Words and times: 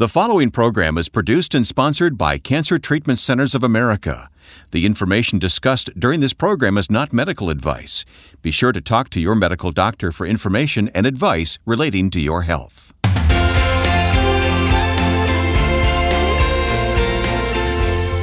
The 0.00 0.08
following 0.08 0.50
program 0.50 0.96
is 0.96 1.10
produced 1.10 1.54
and 1.54 1.66
sponsored 1.66 2.16
by 2.16 2.38
Cancer 2.38 2.78
Treatment 2.78 3.18
Centers 3.18 3.54
of 3.54 3.62
America. 3.62 4.30
The 4.70 4.86
information 4.86 5.38
discussed 5.38 5.90
during 5.94 6.20
this 6.20 6.32
program 6.32 6.78
is 6.78 6.90
not 6.90 7.12
medical 7.12 7.50
advice. 7.50 8.06
Be 8.40 8.50
sure 8.50 8.72
to 8.72 8.80
talk 8.80 9.10
to 9.10 9.20
your 9.20 9.34
medical 9.34 9.72
doctor 9.72 10.10
for 10.10 10.24
information 10.24 10.88
and 10.94 11.04
advice 11.04 11.58
relating 11.66 12.08
to 12.12 12.18
your 12.18 12.44
health. 12.44 12.94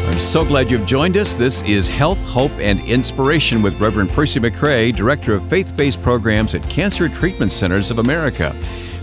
I'm 0.07 0.19
so 0.19 0.43
glad 0.43 0.71
you've 0.71 0.87
joined 0.87 1.15
us. 1.15 1.35
This 1.35 1.61
is 1.61 1.87
Health, 1.87 2.17
Hope, 2.27 2.53
and 2.53 2.79
Inspiration 2.87 3.61
with 3.61 3.79
Reverend 3.79 4.09
Percy 4.09 4.39
McCray, 4.39 4.95
Director 4.95 5.35
of 5.35 5.47
Faith 5.47 5.77
Based 5.77 6.01
Programs 6.01 6.55
at 6.55 6.67
Cancer 6.71 7.07
Treatment 7.07 7.51
Centers 7.51 7.91
of 7.91 7.99
America. 7.99 8.55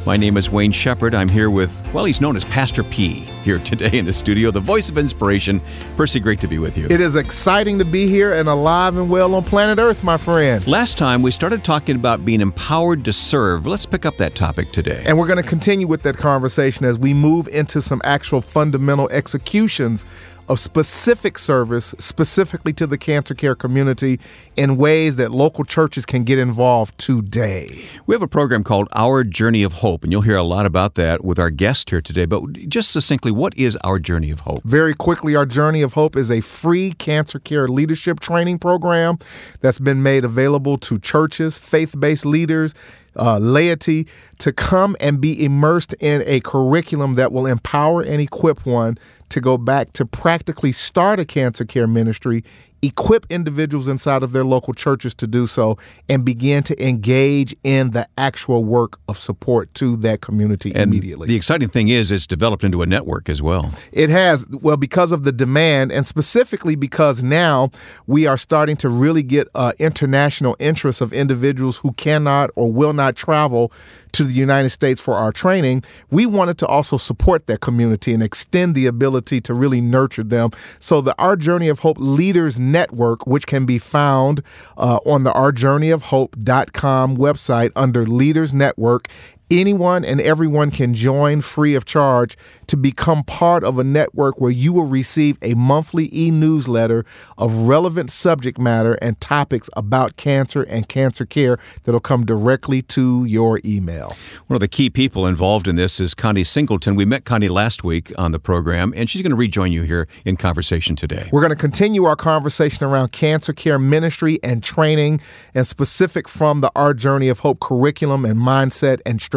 My 0.06 0.18
name 0.18 0.36
is 0.36 0.50
Wayne 0.50 0.70
Shepherd. 0.70 1.14
I'm 1.14 1.30
here 1.30 1.48
with, 1.48 1.74
well, 1.94 2.04
he's 2.04 2.20
known 2.20 2.36
as 2.36 2.44
Pastor 2.44 2.84
P 2.84 3.20
here 3.42 3.58
today 3.58 3.96
in 3.96 4.04
the 4.04 4.12
studio, 4.12 4.50
the 4.50 4.60
voice 4.60 4.90
of 4.90 4.98
inspiration. 4.98 5.62
Percy, 5.96 6.20
great 6.20 6.40
to 6.40 6.46
be 6.46 6.58
with 6.58 6.76
you. 6.76 6.84
It 6.90 7.00
is 7.00 7.16
exciting 7.16 7.78
to 7.78 7.86
be 7.86 8.06
here 8.06 8.34
and 8.34 8.46
alive 8.46 8.98
and 8.98 9.08
well 9.08 9.34
on 9.34 9.44
planet 9.44 9.78
Earth, 9.78 10.04
my 10.04 10.18
friend. 10.18 10.66
Last 10.66 10.98
time 10.98 11.22
we 11.22 11.30
started 11.30 11.64
talking 11.64 11.96
about 11.96 12.22
being 12.22 12.42
empowered 12.42 13.02
to 13.06 13.14
serve. 13.14 13.66
Let's 13.66 13.86
pick 13.86 14.04
up 14.04 14.18
that 14.18 14.34
topic 14.34 14.72
today. 14.72 15.02
And 15.06 15.18
we're 15.18 15.26
going 15.26 15.42
to 15.42 15.48
continue 15.48 15.86
with 15.86 16.02
that 16.02 16.18
conversation 16.18 16.84
as 16.84 16.98
we 16.98 17.14
move 17.14 17.48
into 17.48 17.80
some 17.80 18.02
actual 18.04 18.42
fundamental 18.42 19.08
executions 19.08 20.04
of 20.48 20.58
specific 20.58 21.38
service 21.38 21.94
specifically 21.98 22.72
to 22.74 22.86
the 22.86 22.98
cancer 22.98 23.34
care 23.34 23.54
community 23.54 24.20
in 24.56 24.76
ways 24.76 25.16
that 25.16 25.30
local 25.30 25.64
churches 25.64 26.04
can 26.04 26.24
get 26.24 26.38
involved 26.38 26.96
today. 26.98 27.84
We 28.06 28.14
have 28.14 28.22
a 28.22 28.28
program 28.28 28.64
called 28.64 28.88
Our 28.94 29.24
Journey 29.24 29.62
of 29.62 29.74
Hope, 29.74 30.02
and 30.02 30.12
you'll 30.12 30.22
hear 30.22 30.36
a 30.36 30.42
lot 30.42 30.66
about 30.66 30.94
that 30.94 31.24
with 31.24 31.38
our 31.38 31.50
guest 31.50 31.90
here 31.90 32.00
today. 32.00 32.26
But 32.26 32.52
just 32.68 32.90
succinctly, 32.90 33.32
what 33.32 33.56
is 33.56 33.76
Our 33.76 33.98
Journey 33.98 34.30
of 34.30 34.40
Hope? 34.40 34.62
Very 34.64 34.94
quickly, 34.94 35.34
Our 35.34 35.46
Journey 35.46 35.82
of 35.82 35.94
Hope 35.94 36.16
is 36.16 36.30
a 36.30 36.40
free 36.40 36.92
cancer 36.92 37.38
care 37.38 37.68
leadership 37.68 38.20
training 38.20 38.58
program 38.58 39.18
that's 39.60 39.78
been 39.78 40.02
made 40.02 40.24
available 40.24 40.76
to 40.78 40.98
churches, 40.98 41.58
faith 41.58 41.98
based 41.98 42.26
leaders, 42.26 42.74
uh, 43.16 43.38
laity 43.38 44.06
to 44.38 44.52
come 44.52 44.96
and 45.00 45.20
be 45.20 45.44
immersed 45.44 45.94
in 45.94 46.22
a 46.26 46.40
curriculum 46.40 47.14
that 47.14 47.32
will 47.32 47.46
empower 47.46 48.02
and 48.02 48.20
equip 48.20 48.66
one 48.66 48.98
to 49.30 49.40
go 49.40 49.56
back 49.56 49.92
to 49.94 50.04
practically 50.04 50.72
start 50.72 51.18
a 51.18 51.24
cancer 51.24 51.64
care 51.64 51.86
ministry 51.86 52.44
equip 52.86 53.26
individuals 53.30 53.88
inside 53.88 54.22
of 54.22 54.32
their 54.32 54.44
local 54.44 54.74
churches 54.74 55.14
to 55.14 55.26
do 55.26 55.46
so 55.46 55.78
and 56.08 56.24
begin 56.24 56.62
to 56.62 56.86
engage 56.86 57.56
in 57.64 57.90
the 57.90 58.06
actual 58.18 58.64
work 58.64 58.98
of 59.08 59.16
support 59.18 59.72
to 59.74 59.96
that 59.96 60.20
community 60.20 60.74
and 60.74 60.92
immediately. 60.92 61.26
The 61.26 61.36
exciting 61.36 61.68
thing 61.68 61.88
is 61.88 62.10
it's 62.10 62.26
developed 62.26 62.62
into 62.62 62.82
a 62.82 62.86
network 62.86 63.28
as 63.28 63.40
well. 63.40 63.72
It 63.92 64.10
has, 64.10 64.46
well, 64.50 64.76
because 64.76 65.12
of 65.12 65.24
the 65.24 65.32
demand, 65.32 65.92
and 65.92 66.06
specifically 66.06 66.74
because 66.74 67.22
now 67.22 67.70
we 68.06 68.26
are 68.26 68.36
starting 68.36 68.76
to 68.78 68.88
really 68.88 69.22
get 69.22 69.48
uh, 69.54 69.72
international 69.78 70.56
interest 70.58 71.00
of 71.00 71.12
individuals 71.12 71.78
who 71.78 71.92
cannot 71.92 72.50
or 72.54 72.70
will 72.70 72.92
not 72.92 73.16
travel 73.16 73.72
to 74.12 74.23
the 74.24 74.34
United 74.34 74.70
States 74.70 75.00
for 75.00 75.14
our 75.14 75.32
training, 75.32 75.84
we 76.10 76.26
wanted 76.26 76.58
to 76.58 76.66
also 76.66 76.96
support 76.96 77.46
that 77.46 77.60
community 77.60 78.12
and 78.12 78.22
extend 78.22 78.74
the 78.74 78.86
ability 78.86 79.40
to 79.42 79.54
really 79.54 79.80
nurture 79.80 80.24
them. 80.24 80.50
So 80.78 81.00
the 81.00 81.14
Our 81.18 81.36
Journey 81.36 81.68
of 81.68 81.80
Hope 81.80 81.96
Leaders 81.98 82.58
Network, 82.58 83.26
which 83.26 83.46
can 83.46 83.66
be 83.66 83.78
found 83.78 84.42
uh, 84.76 84.98
on 85.06 85.24
the 85.24 85.32
ourjourneyofhope.com 85.32 87.16
website 87.16 87.72
under 87.76 88.06
Leaders 88.06 88.52
Network, 88.52 89.08
anyone 89.50 90.04
and 90.04 90.20
everyone 90.20 90.70
can 90.70 90.94
join 90.94 91.40
free 91.40 91.74
of 91.74 91.84
charge 91.84 92.36
to 92.66 92.76
become 92.76 93.22
part 93.24 93.62
of 93.64 93.78
a 93.78 93.84
network 93.84 94.40
where 94.40 94.50
you 94.50 94.72
will 94.72 94.86
receive 94.86 95.36
a 95.42 95.54
monthly 95.54 96.08
e 96.12 96.30
newsletter 96.30 97.04
of 97.36 97.52
relevant 97.52 98.10
subject 98.10 98.58
matter 98.58 98.94
and 98.94 99.20
topics 99.20 99.68
about 99.76 100.16
cancer 100.16 100.62
and 100.62 100.88
cancer 100.88 101.26
care 101.26 101.58
that'll 101.84 102.00
come 102.00 102.24
directly 102.24 102.80
to 102.82 103.24
your 103.24 103.60
email. 103.64 104.12
One 104.46 104.56
of 104.56 104.60
the 104.60 104.68
key 104.68 104.90
people 104.90 105.26
involved 105.26 105.68
in 105.68 105.76
this 105.76 106.00
is 106.00 106.14
Connie 106.14 106.44
Singleton. 106.44 106.94
We 106.96 107.04
met 107.04 107.24
Connie 107.24 107.48
last 107.48 107.84
week 107.84 108.12
on 108.16 108.32
the 108.32 108.38
program, 108.38 108.92
and 108.96 109.08
she's 109.10 109.22
going 109.22 109.30
to 109.30 109.36
rejoin 109.36 109.72
you 109.72 109.82
here 109.82 110.08
in 110.24 110.36
conversation 110.36 110.96
today. 110.96 111.28
We're 111.32 111.42
going 111.42 111.50
to 111.50 111.56
continue 111.56 112.04
our 112.04 112.16
conversation 112.16 112.86
around 112.86 113.12
cancer 113.12 113.52
care 113.52 113.78
ministry 113.78 114.38
and 114.42 114.62
training, 114.62 115.20
and 115.54 115.66
specific 115.66 116.28
from 116.28 116.60
the 116.60 116.70
Our 116.74 116.94
Journey 116.94 117.28
of 117.28 117.40
Hope 117.40 117.60
curriculum 117.60 118.24
and 118.24 118.38
mindset 118.38 119.00
and 119.04 119.20
strategy. 119.20 119.33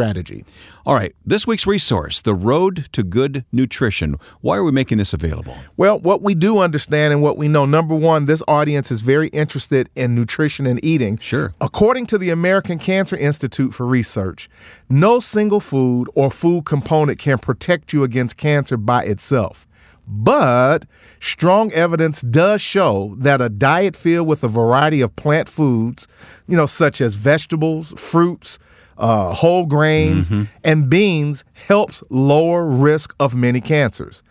All 0.86 0.94
right, 0.94 1.16
this 1.26 1.48
week's 1.48 1.66
resource, 1.66 2.22
The 2.22 2.34
Road 2.36 2.88
to 2.94 3.04
Good 3.04 3.46
Nutrition. 3.52 4.16
Why 4.42 4.58
are 4.58 4.64
we 4.64 4.72
making 4.72 5.00
this 5.00 5.14
available? 5.14 5.58
Well, 5.76 6.00
what 6.00 6.22
we 6.22 6.36
do 6.36 6.60
understand 6.60 7.14
and 7.14 7.22
what 7.22 7.36
we 7.36 7.48
know 7.48 7.66
number 7.66 7.96
one, 7.96 8.26
this 8.26 8.44
audience 8.48 8.92
is 8.92 9.02
very 9.02 9.30
interested 9.30 9.90
in 9.96 10.14
nutrition 10.14 10.68
and 10.68 10.80
eating. 10.86 11.18
Sure. 11.18 11.54
According 11.60 12.06
to 12.08 12.18
the 12.18 12.30
American 12.30 12.78
Cancer 12.78 13.16
Institute 13.16 13.74
for 13.74 13.86
Research, 13.86 14.50
no 14.88 15.20
single 15.20 15.60
food 15.60 16.10
or 16.16 16.30
food 16.30 16.66
component 16.66 17.20
can 17.20 17.40
protect 17.40 17.92
you 17.92 18.04
against 18.04 18.38
cancer 18.38 18.78
by 18.78 19.04
itself. 19.04 19.68
But 20.08 20.86
strong 21.20 21.72
evidence 21.74 22.22
does 22.22 22.62
show 22.62 23.16
that 23.18 23.42
a 23.42 23.50
diet 23.50 23.96
filled 23.96 24.28
with 24.28 24.44
a 24.44 24.48
variety 24.48 25.02
of 25.02 25.16
plant 25.18 25.50
foods, 25.50 26.08
you 26.48 26.56
know, 26.56 26.66
such 26.66 27.02
as 27.02 27.16
vegetables, 27.16 27.94
fruits, 27.98 28.58
uh, 28.98 29.34
whole 29.34 29.66
grains, 29.66 30.30
mm-hmm. 30.30 30.44
and 30.64 30.90
beans 30.90 31.44
helps 31.54 32.04
lower 32.10 32.66
risk 32.66 33.14
of 33.20 33.36
many 33.36 33.62
cancers. 33.62 34.24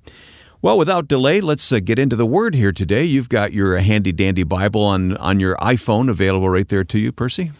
Well, 0.62 0.78
without 0.78 1.06
delay, 1.06 1.40
let's 1.40 1.70
uh, 1.70 1.80
get 1.80 1.98
into 1.98 2.16
the 2.16 2.26
Word 2.26 2.54
here 2.54 2.72
today. 2.72 3.04
You've 3.04 3.28
got 3.28 3.52
your 3.52 3.76
handy 3.78 4.10
dandy 4.10 4.42
Bible 4.42 4.82
on, 4.82 5.16
on 5.18 5.38
your 5.38 5.54
iPhone 5.56 6.10
available 6.10 6.48
right 6.48 6.66
there 6.66 6.82
to 6.82 6.98
you, 6.98 7.12
Percy. 7.12 7.52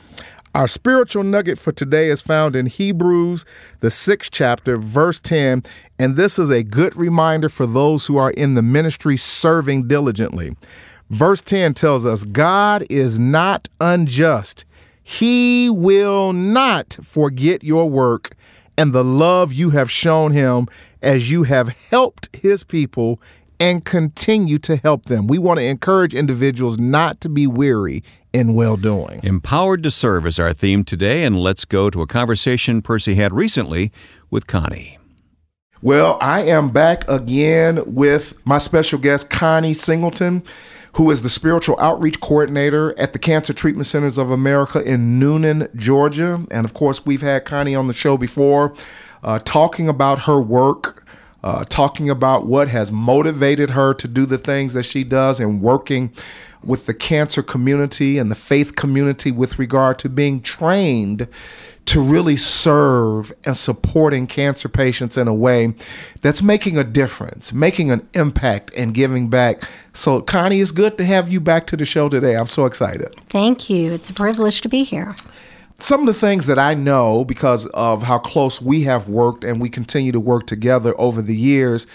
Our 0.57 0.67
spiritual 0.67 1.23
nugget 1.23 1.59
for 1.59 1.71
today 1.71 2.09
is 2.09 2.23
found 2.23 2.57
in 2.57 2.65
Hebrews, 2.65 3.45
the 3.81 3.91
sixth 3.91 4.31
chapter, 4.33 4.79
verse 4.79 5.21
10. 5.21 5.63
And 5.99 6.17
this 6.17 6.39
is 6.39 6.49
a 6.49 6.63
good 6.63 6.97
reminder 6.97 7.51
for 7.51 7.67
those 7.67 8.07
who 8.07 8.17
are 8.17 8.31
in 8.31 8.55
the 8.55 8.63
ministry 8.63 9.19
serving 9.19 9.87
diligently. 9.87 10.57
Verse 11.11 11.43
10 11.43 11.75
tells 11.75 12.07
us 12.07 12.25
God 12.25 12.87
is 12.89 13.21
not 13.21 13.69
unjust, 13.83 14.65
He 15.09 15.71
will 15.71 16.33
not 16.33 16.97
forget 17.01 17.63
your 17.63 17.89
work 17.89 18.35
and 18.77 18.93
the 18.93 19.05
love 19.05 19.53
you 19.53 19.71
have 19.71 19.89
shown 19.89 20.33
Him 20.33 20.67
as 21.01 21.31
you 21.31 21.45
have 21.45 21.69
helped 21.69 22.29
His 22.35 22.65
people 22.65 23.23
and 23.61 23.85
continue 23.85 24.59
to 24.59 24.75
help 24.75 25.05
them. 25.05 25.29
We 25.29 25.39
want 25.39 25.61
to 25.61 25.65
encourage 25.65 26.13
individuals 26.13 26.77
not 26.77 27.21
to 27.21 27.29
be 27.29 27.47
weary 27.47 28.03
in 28.33 28.55
well 28.55 28.77
doing. 28.77 29.21
Empowered 29.23 29.85
to 29.85 29.93
serve 29.93 30.27
is 30.27 30.41
our 30.41 30.53
theme 30.53 30.83
today, 30.83 31.23
and 31.23 31.39
let's 31.39 31.65
go 31.65 31.89
to 31.89 32.03
a 32.03 32.07
conversation 32.09 32.83
Percy 32.83 33.15
had 33.15 33.33
recently 33.33 33.93
with 34.29 34.49
Connie. 34.49 34.99
Well, 35.83 36.19
I 36.21 36.41
am 36.41 36.71
back 36.71 37.09
again 37.09 37.95
with 37.95 38.45
my 38.45 38.59
special 38.59 38.99
guest, 38.99 39.31
Connie 39.31 39.73
Singleton, 39.73 40.43
who 40.97 41.11
is 41.11 41.23
the 41.23 41.31
spiritual 41.31 41.79
outreach 41.79 42.21
coordinator 42.21 42.99
at 42.99 43.13
the 43.13 43.19
Cancer 43.19 43.53
Treatment 43.53 43.87
Centers 43.87 44.19
of 44.19 44.31
America 44.31 44.83
in 44.83 45.21
Newnan, 45.21 45.75
Georgia. 45.75 46.45
And 46.51 46.65
of 46.65 46.75
course, 46.75 47.05
we've 47.05 47.23
had 47.23 47.45
Connie 47.45 47.75
on 47.75 47.87
the 47.87 47.93
show 47.93 48.17
before 48.17 48.75
uh, 49.23 49.39
talking 49.41 49.89
about 49.89 50.25
her 50.25 50.41
work 50.41 51.07
uh, 51.47 51.65
talking 51.67 52.11
about 52.11 52.45
what 52.45 52.67
has 52.67 52.91
motivated 52.91 53.71
her 53.71 53.95
to 53.95 54.09
do 54.09 54.27
the 54.27 54.37
things 54.37 54.73
that 54.73 54.83
she 54.83 55.05
does 55.05 55.39
and 55.39 55.63
working 55.63 56.11
with 56.65 56.87
the 56.87 56.95
cancer 56.95 57.41
community 57.41 58.19
and 58.19 58.33
the 58.33 58.35
faith 58.35 58.75
community 58.75 59.31
with 59.31 59.57
regard 59.57 59.97
to 59.97 60.09
being 60.09 60.41
trained 60.41 61.29
to 61.87 62.01
really 62.01 62.37
serve 62.37 63.33
and 63.45 63.57
supporting 63.57 64.27
cancer 64.27 64.69
patients 64.69 65.17
in 65.17 65.29
a 65.29 65.35
way 65.35 65.73
that's 66.21 66.43
making 66.43 66.77
a 66.77 66.85
difference, 66.85 67.53
making 67.53 67.91
an 67.91 68.07
impact, 68.13 68.73
and 68.77 68.93
giving 68.93 69.31
back. 69.31 69.63
So, 69.95 70.21
Connie, 70.21 70.61
it's 70.61 70.73
good 70.73 70.99
to 70.99 71.05
have 71.05 71.33
you 71.33 71.41
back 71.41 71.67
to 71.69 71.77
the 71.77 71.85
show 71.85 72.09
today. 72.09 72.37
I'm 72.37 72.49
so 72.49 72.67
excited. 72.67 73.15
Thank 73.29 73.71
you. 73.71 73.93
It's 73.93 74.11
a 74.11 74.15
privilege 74.15 74.61
to 74.63 74.69
be 74.69 74.85
here 74.85 75.15
some 75.79 76.01
of 76.01 76.07
the 76.07 76.15
things 76.15 76.47
that 76.47 76.59
I 76.59 76.75
know 76.75 77.25
because 77.25 77.67
of 77.67 78.03
how 78.03 78.19
close 78.19 78.63
we 78.63 78.83
have 78.85 79.09
worked 79.09 79.45
and 79.45 79.61
we 79.61 79.69
continue 79.69 80.13
to 80.13 80.21
work 80.21 80.47
together 80.47 80.99
over 80.99 81.21
the 81.21 81.37
years 81.37 81.87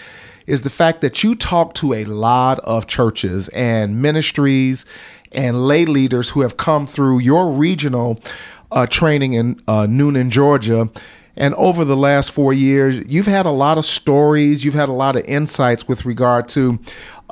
is 0.46 0.62
the 0.62 0.70
fact 0.70 1.00
that 1.00 1.22
you 1.22 1.34
talk 1.34 1.74
to 1.74 1.94
a 1.94 2.04
lot 2.04 2.58
of 2.60 2.86
churches 2.86 3.48
and 3.50 4.00
ministries 4.00 4.84
and 5.32 5.66
lay 5.66 5.84
leaders 5.84 6.30
who 6.30 6.42
have 6.42 6.56
come 6.56 6.86
through 6.86 7.18
your 7.18 7.50
regional 7.50 8.20
uh, 8.72 8.86
training 8.86 9.34
in 9.34 9.62
uh, 9.68 9.86
Newnan, 9.86 10.30
Georgia. 10.30 10.90
And 11.34 11.54
over 11.54 11.84
the 11.84 11.96
last 11.96 12.32
four 12.32 12.52
years, 12.52 13.02
you've 13.06 13.26
had 13.26 13.46
a 13.46 13.50
lot 13.50 13.78
of 13.78 13.86
stories, 13.86 14.64
you've 14.64 14.74
had 14.74 14.90
a 14.90 14.92
lot 14.92 15.16
of 15.16 15.24
insights 15.24 15.88
with 15.88 16.04
regard 16.04 16.48
to 16.50 16.78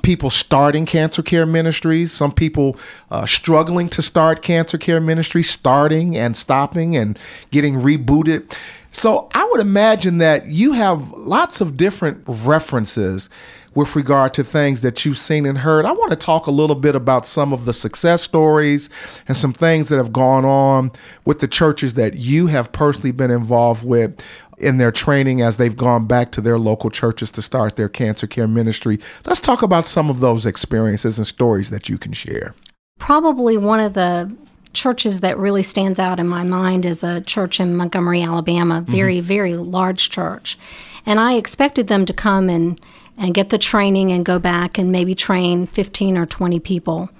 people 0.02 0.30
starting 0.30 0.86
cancer 0.86 1.22
care 1.22 1.44
ministries, 1.44 2.10
some 2.10 2.32
people 2.32 2.78
uh, 3.10 3.26
struggling 3.26 3.88
to 3.90 4.00
start 4.00 4.40
cancer 4.40 4.78
care 4.78 5.00
ministries, 5.00 5.50
starting 5.50 6.16
and 6.16 6.36
stopping 6.36 6.96
and 6.96 7.18
getting 7.50 7.74
rebooted. 7.74 8.56
So 8.92 9.28
I 9.34 9.46
would 9.52 9.60
imagine 9.60 10.18
that 10.18 10.46
you 10.46 10.72
have 10.72 11.12
lots 11.12 11.60
of 11.60 11.76
different 11.76 12.22
references 12.26 13.28
with 13.74 13.94
regard 13.94 14.34
to 14.34 14.44
things 14.44 14.80
that 14.80 15.04
you've 15.04 15.18
seen 15.18 15.46
and 15.46 15.58
heard. 15.58 15.84
I 15.84 15.92
want 15.92 16.10
to 16.10 16.16
talk 16.16 16.46
a 16.46 16.50
little 16.50 16.76
bit 16.76 16.94
about 16.94 17.24
some 17.24 17.52
of 17.52 17.64
the 17.64 17.72
success 17.72 18.22
stories 18.22 18.90
and 19.28 19.36
some 19.36 19.52
things 19.52 19.88
that 19.88 19.96
have 19.96 20.12
gone 20.12 20.44
on 20.44 20.90
with 21.24 21.38
the 21.38 21.48
churches 21.48 21.94
that 21.94 22.14
you 22.14 22.48
have 22.48 22.72
personally 22.72 23.12
been 23.12 23.30
involved 23.30 23.84
with 23.84 24.20
in 24.58 24.76
their 24.78 24.92
training 24.92 25.40
as 25.40 25.56
they've 25.56 25.76
gone 25.76 26.06
back 26.06 26.32
to 26.32 26.40
their 26.40 26.58
local 26.58 26.90
churches 26.90 27.30
to 27.30 27.42
start 27.42 27.76
their 27.76 27.88
cancer 27.88 28.26
care 28.26 28.48
ministry. 28.48 28.98
Let's 29.24 29.40
talk 29.40 29.62
about 29.62 29.86
some 29.86 30.10
of 30.10 30.20
those 30.20 30.44
experiences 30.44 31.16
and 31.16 31.26
stories 31.26 31.70
that 31.70 31.88
you 31.88 31.96
can 31.96 32.12
share. 32.12 32.54
Probably 32.98 33.56
one 33.56 33.80
of 33.80 33.94
the 33.94 34.30
churches 34.72 35.20
that 35.20 35.38
really 35.38 35.62
stands 35.62 35.98
out 35.98 36.20
in 36.20 36.28
my 36.28 36.44
mind 36.44 36.84
is 36.84 37.02
a 37.02 37.20
church 37.22 37.58
in 37.58 37.74
Montgomery, 37.76 38.22
Alabama, 38.22 38.82
mm-hmm. 38.82 38.92
very, 38.92 39.16
mm-hmm. 39.16 39.26
very 39.26 39.54
large 39.54 40.10
church. 40.10 40.58
And 41.06 41.18
I 41.18 41.34
expected 41.34 41.86
them 41.86 42.04
to 42.04 42.12
come 42.12 42.50
and, 42.50 42.78
and 43.20 43.34
get 43.34 43.50
the 43.50 43.58
training 43.58 44.10
and 44.10 44.24
go 44.24 44.38
back 44.38 44.78
and 44.78 44.90
maybe 44.90 45.14
train 45.14 45.66
15 45.66 46.16
or 46.16 46.24
20 46.24 46.58
people. 46.58 47.10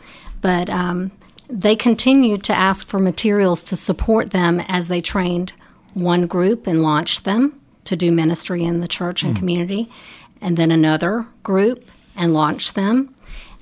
But 0.41 0.71
um, 0.71 1.13
they 1.49 1.77
continued 1.77 2.43
to 2.45 2.55
ask 2.55 2.87
for 2.87 2.99
materials 2.99 3.63
to 3.65 3.77
support 3.77 4.31
them 4.31 4.61
as 4.61 4.89
they 4.89 5.03
trained 5.03 5.53
one 5.93 6.27
group 6.27 6.67
and 6.67 6.83
launched 6.83 7.25
them 7.25 7.61
to 7.85 7.97
do 7.97 8.11
ministry 8.11 8.65
in 8.65 8.81
the 8.81 8.89
church 8.89 9.23
and 9.23 9.35
mm. 9.35 9.39
community, 9.39 9.91
and 10.41 10.57
then 10.57 10.71
another 10.71 11.27
group 11.43 11.85
and 12.17 12.33
launched 12.33 12.75
them 12.75 13.15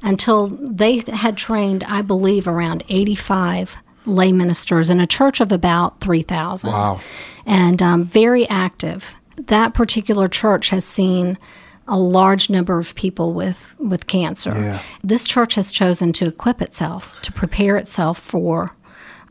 until 0.03 0.47
they 0.47 1.03
had 1.13 1.37
trained, 1.37 1.83
I 1.85 2.03
believe, 2.03 2.47
around 2.47 2.85
85 2.89 3.79
lay 4.05 4.31
ministers 4.31 4.91
in 4.91 5.01
a 5.01 5.07
church 5.07 5.41
of 5.41 5.51
about 5.51 6.01
3,000. 6.01 6.71
Wow. 6.71 7.01
And 7.45 7.83
um, 7.83 8.05
very 8.05 8.49
active. 8.49 9.17
That 9.37 9.75
particular 9.75 10.29
church 10.29 10.69
has 10.69 10.85
seen 10.85 11.37
a 11.89 11.99
large 11.99 12.51
number 12.51 12.79
of 12.79 12.95
people 12.95 13.33
with, 13.33 13.75
with 13.79 14.07
cancer. 14.07 14.51
Yeah. 14.51 14.83
This 15.03 15.25
church 15.27 15.55
has 15.55 15.73
chosen 15.73 16.13
to 16.15 16.27
equip 16.27 16.63
itself, 16.63 17.21
to 17.23 17.33
prepare 17.33 17.77
itself 17.77 18.19
for 18.19 18.75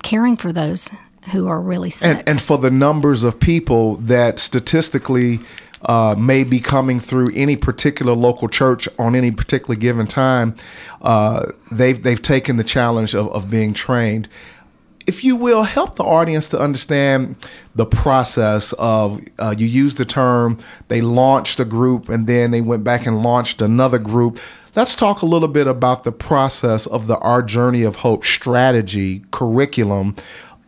caring 0.04 0.36
for 0.36 0.51
those 0.51 0.89
who 1.31 1.48
are 1.48 1.62
really 1.62 1.89
sick. 1.89 2.18
And, 2.18 2.30
and 2.30 2.42
for 2.42 2.57
the 2.57 2.71
numbers 2.71 3.24
of 3.24 3.39
people 3.39 3.95
that 3.98 4.39
statistically 4.39 5.39
uh, 5.83 6.15
may 6.18 6.44
be 6.44 6.59
coming 6.59 7.00
through 7.00 7.31
any 7.33 7.56
particular 7.56 8.13
local 8.13 8.48
church 8.48 8.89
on 8.98 9.15
any 9.15 9.31
particular 9.31 9.75
given 9.75 10.07
time, 10.07 10.56
uh, 11.01 11.51
they've 11.71 12.01
they've 12.01 12.21
taken 12.21 12.57
the 12.57 12.63
challenge 12.63 13.13
of, 13.13 13.30
of 13.30 13.50
being 13.50 13.74
trained. 13.74 14.27
If 15.07 15.24
you 15.24 15.38
will, 15.38 15.63
help 15.63 15.95
the 15.95 16.04
audience 16.04 16.50
to 16.50 16.59
understand 16.59 17.38
the 17.75 17.86
process 17.86 18.74
of 18.74 19.21
uh, 19.39 19.56
you 19.57 19.65
used 19.65 19.98
the 19.98 20.06
term 20.06 20.59
they 20.89 21.00
launched 21.00 21.59
a 21.62 21.65
group 21.65 22.09
and 22.09 22.27
then 22.27 22.51
they 22.51 22.59
went 22.59 22.83
back 22.83 23.06
and 23.06 23.24
launched 23.24 23.62
another 23.62 24.00
group. 24.00 24.38
Let's 24.75 24.95
talk 24.95 25.21
a 25.21 25.25
little 25.25 25.48
bit 25.48 25.65
about 25.65 26.04
the 26.04 26.12
process 26.12 26.86
of 26.88 27.07
the 27.07 27.18
Our 27.19 27.42
Journey 27.42 27.83
of 27.83 27.95
Hope 27.95 28.25
strategy 28.25 29.24
curriculum 29.31 30.15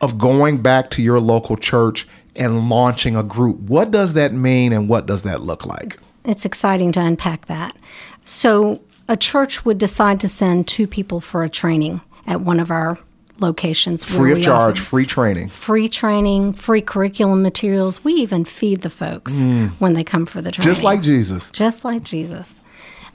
of 0.01 0.17
going 0.17 0.61
back 0.61 0.89
to 0.91 1.03
your 1.03 1.19
local 1.19 1.57
church 1.57 2.07
and 2.35 2.69
launching 2.69 3.15
a 3.15 3.23
group. 3.23 3.59
What 3.59 3.91
does 3.91 4.13
that 4.13 4.33
mean 4.33 4.71
and 4.71 4.87
what 4.87 5.05
does 5.05 5.23
that 5.23 5.41
look 5.41 5.65
like? 5.65 5.99
It's 6.23 6.45
exciting 6.45 6.91
to 6.93 7.01
unpack 7.01 7.47
that. 7.47 7.75
So, 8.23 8.81
a 9.07 9.17
church 9.17 9.65
would 9.65 9.79
decide 9.79 10.19
to 10.21 10.27
send 10.27 10.67
two 10.67 10.85
people 10.85 11.19
for 11.19 11.43
a 11.43 11.49
training 11.49 12.01
at 12.27 12.41
one 12.41 12.59
of 12.59 12.69
our 12.69 12.99
locations. 13.41 14.03
Free 14.03 14.31
of 14.31 14.41
charge, 14.41 14.79
free 14.79 15.05
training. 15.05 15.49
Free 15.49 15.87
training, 15.87 16.53
free 16.53 16.81
curriculum 16.81 17.41
materials. 17.41 18.03
We 18.03 18.13
even 18.13 18.45
feed 18.45 18.81
the 18.81 18.89
folks 18.89 19.39
mm. 19.39 19.69
when 19.79 19.93
they 19.93 20.03
come 20.03 20.25
for 20.25 20.41
the 20.41 20.51
training. 20.51 20.71
Just 20.71 20.83
like 20.83 21.01
Jesus. 21.01 21.49
Just 21.51 21.83
like 21.83 22.03
Jesus. 22.03 22.55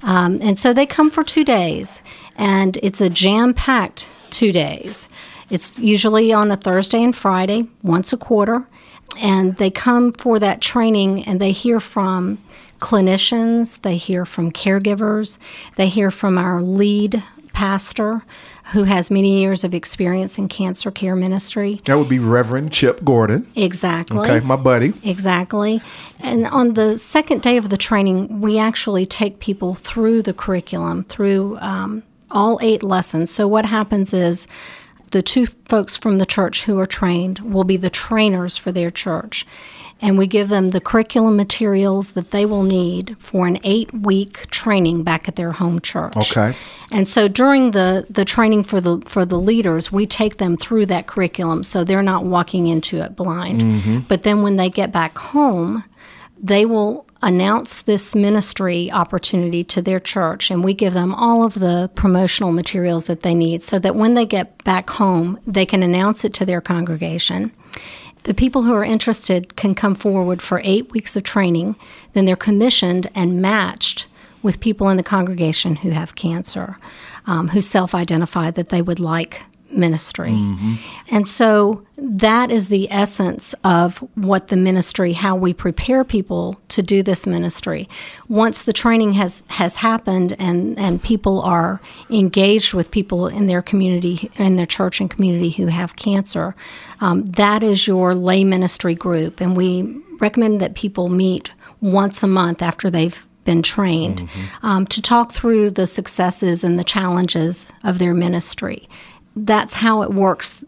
Um, 0.02 0.38
and 0.42 0.58
so 0.58 0.72
they 0.72 0.86
come 0.86 1.10
for 1.10 1.24
two 1.24 1.44
days, 1.44 2.02
and 2.36 2.76
it's 2.82 3.00
a 3.00 3.08
jam 3.08 3.54
packed 3.54 4.08
two 4.30 4.52
days. 4.52 5.08
It's 5.50 5.78
usually 5.78 6.32
on 6.32 6.50
a 6.50 6.56
Thursday 6.56 7.02
and 7.02 7.14
Friday, 7.14 7.68
once 7.82 8.12
a 8.12 8.16
quarter. 8.16 8.66
And 9.20 9.56
they 9.56 9.70
come 9.70 10.12
for 10.12 10.38
that 10.38 10.60
training 10.60 11.24
and 11.24 11.40
they 11.40 11.52
hear 11.52 11.78
from 11.78 12.38
clinicians, 12.80 13.80
they 13.82 13.96
hear 13.96 14.24
from 14.24 14.50
caregivers, 14.50 15.38
they 15.76 15.88
hear 15.88 16.10
from 16.10 16.36
our 16.36 16.60
lead 16.60 17.22
pastor 17.52 18.24
who 18.73 18.85
has 18.85 19.11
many 19.11 19.40
years 19.40 19.62
of 19.62 19.75
experience 19.75 20.38
in 20.38 20.49
cancer 20.49 20.90
care 20.90 21.14
ministry. 21.14 21.83
That 21.85 21.99
would 21.99 22.09
be 22.09 22.18
Reverend 22.18 22.73
Chip 22.73 23.04
Gordon. 23.04 23.47
Exactly. 23.54 24.18
Okay, 24.18 24.40
my 24.40 24.56
buddy. 24.56 24.94
Exactly. 25.02 25.83
And 26.21 26.47
on 26.47 26.75
the 26.75 26.97
second 26.97 27.42
day 27.42 27.56
of 27.56 27.68
the 27.68 27.76
training, 27.76 28.40
we 28.40 28.59
actually 28.59 29.04
take 29.04 29.38
people 29.38 29.75
through 29.75 30.23
the 30.23 30.33
curriculum, 30.33 31.04
through 31.04 31.59
um, 31.59 32.02
all 32.30 32.59
eight 32.62 32.83
lessons. 32.83 33.30
So, 33.30 33.47
what 33.47 33.66
happens 33.66 34.14
is 34.14 34.47
the 35.11 35.23
two 35.23 35.47
folks 35.47 35.97
from 35.97 36.18
the 36.18 36.26
church 36.26 36.64
who 36.64 36.78
are 36.78 36.87
trained 36.87 37.38
will 37.40 37.64
be 37.64 37.76
the 37.76 37.90
trainers 37.90 38.56
for 38.56 38.73
their 38.73 38.90
church. 38.90 39.47
And 40.04 40.18
we 40.18 40.26
give 40.26 40.50
them 40.50 40.68
the 40.68 40.82
curriculum 40.82 41.34
materials 41.34 42.12
that 42.12 42.30
they 42.30 42.44
will 42.44 42.62
need 42.62 43.16
for 43.18 43.46
an 43.46 43.58
eight 43.64 43.90
week 43.94 44.50
training 44.50 45.02
back 45.02 45.28
at 45.28 45.37
their 45.37 45.52
home 45.52 45.80
church. 45.80 46.14
Okay. 46.14 46.54
And 46.92 47.08
so 47.08 47.26
during 47.26 47.70
the, 47.70 48.06
the 48.11 48.26
training 48.26 48.64
for 48.64 48.82
the 48.82 49.00
for 49.06 49.25
the 49.25 49.38
leaders, 49.38 49.90
we 49.90 50.04
take 50.04 50.37
them 50.37 50.58
through 50.58 50.87
that 50.87 51.06
curriculum 51.06 51.62
so 51.62 51.84
they're 51.84 52.02
not 52.02 52.26
walking 52.26 52.66
into 52.66 52.99
it 52.99 53.16
blind. 53.16 53.62
Mm-hmm. 53.62 54.00
But 54.00 54.25
then 54.25 54.42
when 54.42 54.56
they 54.56 54.68
get 54.68 54.92
back 54.92 55.16
home, 55.16 55.84
they 56.38 56.66
will 56.66 57.06
announce 57.23 57.80
this 57.80 58.14
ministry 58.14 58.92
opportunity 58.92 59.64
to 59.64 59.80
their 59.80 59.99
church 59.99 60.50
and 60.50 60.62
we 60.62 60.75
give 60.75 60.92
them 60.92 61.14
all 61.14 61.42
of 61.42 61.54
the 61.54 61.90
promotional 61.94 62.52
materials 62.52 63.06
that 63.06 63.23
they 63.23 63.34
need 63.34 63.62
so 63.62 63.78
that 63.78 63.96
when 63.96 64.12
they 64.12 64.26
get 64.26 64.62
back 64.64 64.90
home, 64.90 65.40
they 65.46 65.64
can 65.64 65.82
announce 65.82 66.26
it 66.26 66.34
to 66.34 66.44
their 66.44 66.61
congregation. 66.61 67.50
The 68.24 68.34
people 68.34 68.62
who 68.62 68.74
are 68.74 68.84
interested 68.84 69.56
can 69.56 69.74
come 69.74 69.94
forward 69.94 70.42
for 70.42 70.60
eight 70.64 70.90
weeks 70.92 71.14
of 71.14 71.22
training, 71.22 71.76
then 72.14 72.24
they're 72.24 72.36
commissioned 72.36 73.10
and 73.14 73.40
matched 73.40 74.06
with 74.42 74.60
people 74.60 74.88
in 74.88 74.96
the 74.96 75.02
congregation 75.02 75.76
who 75.76 75.90
have 75.90 76.14
cancer, 76.14 76.76
um, 77.26 77.48
who 77.48 77.60
self 77.60 77.94
identify 77.94 78.50
that 78.50 78.70
they 78.70 78.82
would 78.82 79.00
like 79.00 79.42
ministry. 79.76 80.30
Mm-hmm. 80.30 80.74
And 81.10 81.26
so 81.26 81.84
that 81.96 82.50
is 82.50 82.68
the 82.68 82.90
essence 82.90 83.54
of 83.64 83.98
what 84.14 84.48
the 84.48 84.56
ministry, 84.56 85.12
how 85.12 85.36
we 85.36 85.52
prepare 85.52 86.04
people 86.04 86.60
to 86.68 86.82
do 86.82 87.02
this 87.02 87.26
ministry. 87.26 87.88
Once 88.28 88.62
the 88.62 88.72
training 88.72 89.12
has, 89.14 89.42
has 89.48 89.76
happened 89.76 90.36
and, 90.38 90.78
and 90.78 91.02
people 91.02 91.40
are 91.42 91.80
engaged 92.10 92.74
with 92.74 92.90
people 92.90 93.26
in 93.26 93.46
their 93.46 93.62
community, 93.62 94.30
in 94.36 94.56
their 94.56 94.66
church 94.66 95.00
and 95.00 95.10
community 95.10 95.50
who 95.50 95.66
have 95.66 95.96
cancer, 95.96 96.54
um, 97.00 97.24
that 97.26 97.62
is 97.62 97.86
your 97.86 98.14
lay 98.14 98.44
ministry 98.44 98.94
group. 98.94 99.40
And 99.40 99.56
we 99.56 100.00
recommend 100.20 100.60
that 100.60 100.74
people 100.74 101.08
meet 101.08 101.50
once 101.80 102.22
a 102.22 102.26
month 102.26 102.62
after 102.62 102.90
they've 102.90 103.26
been 103.44 103.62
trained 103.62 104.20
mm-hmm. 104.20 104.66
um, 104.66 104.86
to 104.86 105.02
talk 105.02 105.32
through 105.32 105.70
the 105.70 105.86
successes 105.86 106.64
and 106.64 106.78
the 106.78 106.84
challenges 106.84 107.72
of 107.82 107.98
their 107.98 108.14
ministry 108.14 108.88
that's 109.36 109.74
how 109.74 110.02
it 110.02 110.12
works 110.12 110.64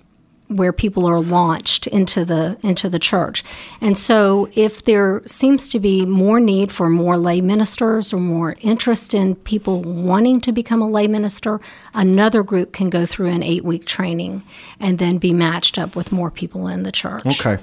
where 0.49 0.73
people 0.73 1.07
are 1.07 1.19
launched 1.19 1.89
into 1.89 2.25
the 2.25 2.57
into 2.63 2.89
the 2.89 3.01
church. 3.01 3.43
And 3.81 3.99
so 3.99 4.49
if 4.55 4.85
there 4.85 5.23
seems 5.27 5.69
to 5.71 5.81
be 5.81 6.07
more 6.07 6.39
need 6.39 6.71
for 6.71 6.89
more 6.89 7.19
lay 7.19 7.41
ministers 7.41 8.13
or 8.13 8.21
more 8.21 8.55
interest 8.61 9.13
in 9.13 9.35
people 9.35 9.83
wanting 9.83 10.41
to 10.43 10.53
become 10.53 10.81
a 10.81 10.89
lay 10.89 11.09
minister, 11.09 11.61
another 11.95 12.45
group 12.45 12.73
can 12.73 12.91
go 12.91 13.05
through 13.05 13.31
an 13.31 13.41
8-week 13.41 13.87
training 13.87 14.45
and 14.79 15.01
then 15.01 15.19
be 15.19 15.33
matched 15.33 15.79
up 15.79 15.97
with 15.97 16.13
more 16.13 16.31
people 16.31 16.69
in 16.69 16.85
the 16.85 16.93
church. 16.93 17.27
Okay. 17.27 17.59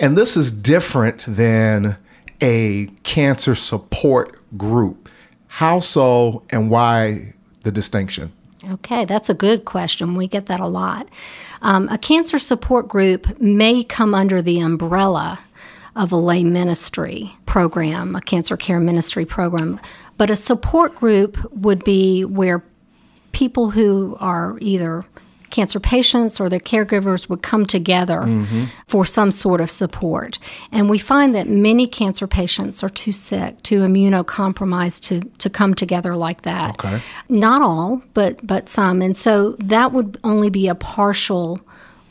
And 0.00 0.16
this 0.16 0.34
is 0.34 0.50
different 0.50 1.22
than 1.26 1.98
a 2.40 2.86
cancer 3.02 3.54
support 3.54 4.38
group. 4.56 5.10
How 5.48 5.80
so 5.80 6.44
and 6.48 6.70
why 6.70 7.34
the 7.62 7.70
distinction? 7.70 8.32
Okay, 8.70 9.04
that's 9.04 9.28
a 9.28 9.34
good 9.34 9.64
question. 9.64 10.14
We 10.14 10.28
get 10.28 10.46
that 10.46 10.60
a 10.60 10.66
lot. 10.66 11.08
Um, 11.62 11.88
a 11.88 11.98
cancer 11.98 12.38
support 12.38 12.88
group 12.88 13.40
may 13.40 13.82
come 13.82 14.14
under 14.14 14.40
the 14.40 14.60
umbrella 14.60 15.40
of 15.96 16.12
a 16.12 16.16
lay 16.16 16.44
ministry 16.44 17.36
program, 17.44 18.14
a 18.16 18.20
cancer 18.20 18.56
care 18.56 18.80
ministry 18.80 19.24
program, 19.24 19.80
but 20.16 20.30
a 20.30 20.36
support 20.36 20.94
group 20.94 21.38
would 21.52 21.84
be 21.84 22.24
where 22.24 22.62
people 23.32 23.70
who 23.70 24.16
are 24.20 24.56
either 24.60 25.04
cancer 25.52 25.78
patients 25.78 26.40
or 26.40 26.48
their 26.48 26.58
caregivers 26.58 27.28
would 27.28 27.42
come 27.42 27.64
together 27.64 28.22
mm-hmm. 28.22 28.64
for 28.88 29.04
some 29.04 29.30
sort 29.30 29.60
of 29.60 29.70
support. 29.70 30.40
And 30.72 30.90
we 30.90 30.98
find 30.98 31.34
that 31.36 31.48
many 31.48 31.86
cancer 31.86 32.26
patients 32.26 32.82
are 32.82 32.88
too 32.88 33.12
sick, 33.12 33.62
too 33.62 33.80
immunocompromised 33.80 35.02
to, 35.02 35.20
to 35.38 35.48
come 35.48 35.74
together 35.74 36.16
like 36.16 36.42
that. 36.42 36.70
Okay. 36.70 37.00
Not 37.28 37.62
all, 37.62 38.02
but 38.14 38.44
but 38.44 38.68
some. 38.68 39.00
And 39.00 39.16
so 39.16 39.52
that 39.60 39.92
would 39.92 40.18
only 40.24 40.50
be 40.50 40.66
a 40.66 40.74
partial 40.74 41.60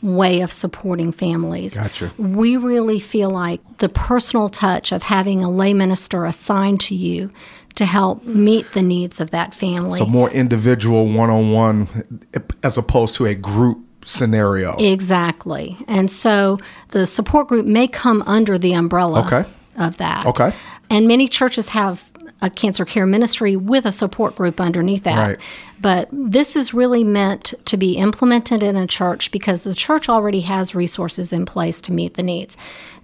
way 0.02 0.40
of 0.40 0.50
supporting 0.50 1.12
families. 1.12 1.76
Gotcha. 1.76 2.12
We 2.18 2.56
really 2.56 2.98
feel 2.98 3.30
like 3.30 3.60
the 3.78 3.88
personal 3.88 4.48
touch 4.48 4.90
of 4.92 5.04
having 5.04 5.44
a 5.44 5.50
lay 5.50 5.74
minister 5.74 6.24
assigned 6.24 6.80
to 6.82 6.94
you 6.94 7.30
to 7.74 7.86
help 7.86 8.24
meet 8.24 8.70
the 8.72 8.82
needs 8.82 9.20
of 9.20 9.30
that 9.30 9.54
family. 9.54 9.98
So 9.98 10.06
more 10.06 10.30
individual 10.30 11.06
one-on-one 11.06 12.20
as 12.62 12.76
opposed 12.76 13.14
to 13.16 13.26
a 13.26 13.34
group 13.34 13.80
scenario. 14.04 14.76
Exactly. 14.78 15.76
And 15.86 16.10
so 16.10 16.58
the 16.88 17.06
support 17.06 17.48
group 17.48 17.66
may 17.66 17.86
come 17.86 18.22
under 18.26 18.58
the 18.58 18.72
umbrella 18.72 19.24
okay. 19.26 19.48
of 19.76 19.96
that. 19.98 20.26
Okay. 20.26 20.52
And 20.90 21.06
many 21.08 21.28
churches 21.28 21.70
have 21.70 22.10
a 22.42 22.50
cancer 22.50 22.84
care 22.84 23.06
ministry 23.06 23.54
with 23.54 23.86
a 23.86 23.92
support 23.92 24.34
group 24.34 24.60
underneath 24.60 25.04
that. 25.04 25.16
Right. 25.16 25.38
But 25.80 26.08
this 26.12 26.56
is 26.56 26.74
really 26.74 27.04
meant 27.04 27.54
to 27.66 27.76
be 27.76 27.96
implemented 27.96 28.62
in 28.62 28.76
a 28.76 28.86
church 28.86 29.30
because 29.30 29.60
the 29.60 29.74
church 29.74 30.08
already 30.08 30.40
has 30.40 30.74
resources 30.74 31.32
in 31.32 31.46
place 31.46 31.80
to 31.82 31.92
meet 31.92 32.14
the 32.14 32.22
needs. 32.22 32.56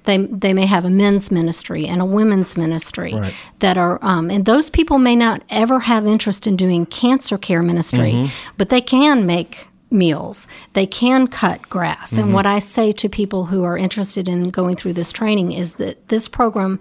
They, 0.08 0.16
they 0.16 0.54
may 0.54 0.64
have 0.64 0.86
a 0.86 0.90
men's 0.90 1.30
ministry 1.30 1.86
and 1.86 2.00
a 2.00 2.04
women's 2.06 2.56
ministry 2.56 3.12
right. 3.12 3.34
that 3.58 3.76
are, 3.76 4.02
um, 4.02 4.30
and 4.30 4.46
those 4.46 4.70
people 4.70 4.98
may 4.98 5.14
not 5.14 5.42
ever 5.50 5.80
have 5.80 6.06
interest 6.06 6.46
in 6.46 6.56
doing 6.56 6.86
cancer 6.86 7.36
care 7.36 7.62
ministry, 7.62 8.12
mm-hmm. 8.12 8.32
but 8.56 8.70
they 8.70 8.80
can 8.80 9.26
make 9.26 9.66
meals. 9.90 10.46
They 10.72 10.86
can 10.86 11.26
cut 11.26 11.68
grass. 11.68 12.12
Mm-hmm. 12.12 12.22
And 12.22 12.32
what 12.32 12.46
I 12.46 12.58
say 12.58 12.90
to 12.90 13.08
people 13.10 13.46
who 13.46 13.64
are 13.64 13.76
interested 13.76 14.28
in 14.28 14.48
going 14.48 14.76
through 14.76 14.94
this 14.94 15.12
training 15.12 15.52
is 15.52 15.72
that 15.72 16.08
this 16.08 16.26
program 16.26 16.80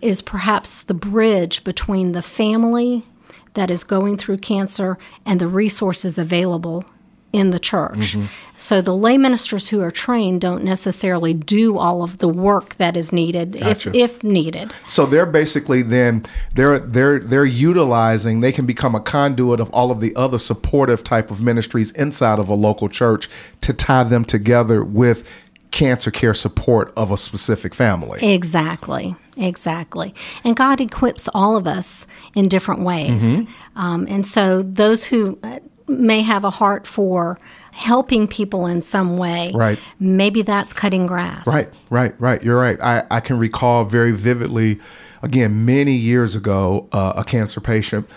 is 0.00 0.22
perhaps 0.22 0.82
the 0.82 0.94
bridge 0.94 1.64
between 1.64 2.12
the 2.12 2.22
family 2.22 3.04
that 3.52 3.70
is 3.70 3.84
going 3.84 4.16
through 4.16 4.38
cancer 4.38 4.96
and 5.26 5.42
the 5.42 5.46
resources 5.46 6.16
available 6.16 6.86
in 7.32 7.50
the 7.50 7.58
church. 7.58 8.14
Mm-hmm. 8.14 8.26
So 8.56 8.80
the 8.80 8.94
lay 8.94 9.18
ministers 9.18 9.68
who 9.68 9.80
are 9.80 9.90
trained 9.90 10.40
don't 10.40 10.62
necessarily 10.62 11.34
do 11.34 11.78
all 11.78 12.04
of 12.04 12.18
the 12.18 12.28
work 12.28 12.76
that 12.76 12.96
is 12.96 13.12
needed 13.12 13.58
gotcha. 13.58 13.90
if, 13.90 14.14
if 14.14 14.24
needed. 14.24 14.70
So 14.88 15.04
they're 15.04 15.26
basically 15.26 15.82
then 15.82 16.24
they're 16.54 16.78
they're 16.78 17.18
they're 17.18 17.44
utilizing 17.44 18.40
they 18.40 18.52
can 18.52 18.66
become 18.66 18.94
a 18.94 19.00
conduit 19.00 19.58
of 19.58 19.68
all 19.70 19.90
of 19.90 20.00
the 20.00 20.14
other 20.14 20.38
supportive 20.38 21.02
type 21.02 21.30
of 21.30 21.40
ministries 21.40 21.90
inside 21.92 22.38
of 22.38 22.48
a 22.48 22.54
local 22.54 22.88
church 22.88 23.28
to 23.62 23.72
tie 23.72 24.04
them 24.04 24.24
together 24.24 24.84
with 24.84 25.28
cancer 25.72 26.10
care 26.10 26.34
support 26.34 26.92
of 26.96 27.10
a 27.10 27.16
specific 27.16 27.74
family. 27.74 28.20
Exactly. 28.22 29.16
Exactly. 29.36 30.14
And 30.44 30.54
God 30.54 30.80
equips 30.80 31.28
all 31.34 31.56
of 31.56 31.66
us 31.66 32.06
in 32.34 32.48
different 32.48 32.82
ways. 32.82 33.22
Mm-hmm. 33.22 33.78
Um, 33.80 34.06
and 34.08 34.26
so 34.26 34.62
those 34.62 35.06
who 35.06 35.38
uh, 35.42 35.60
may 35.88 36.22
have 36.22 36.44
a 36.44 36.50
heart 36.50 36.86
for 36.86 37.38
helping 37.72 38.28
people 38.28 38.66
in 38.66 38.82
some 38.82 39.16
way. 39.16 39.50
Right. 39.54 39.78
Maybe 39.98 40.42
that's 40.42 40.72
cutting 40.72 41.06
grass. 41.06 41.46
Right, 41.46 41.68
right, 41.90 42.14
right. 42.20 42.42
You're 42.42 42.60
right. 42.60 42.80
I, 42.80 43.04
I 43.10 43.20
can 43.20 43.38
recall 43.38 43.84
very 43.84 44.12
vividly, 44.12 44.78
again, 45.22 45.64
many 45.64 45.94
years 45.94 46.36
ago, 46.36 46.88
uh, 46.92 47.14
a 47.16 47.24
cancer 47.24 47.60
patient, 47.60 48.08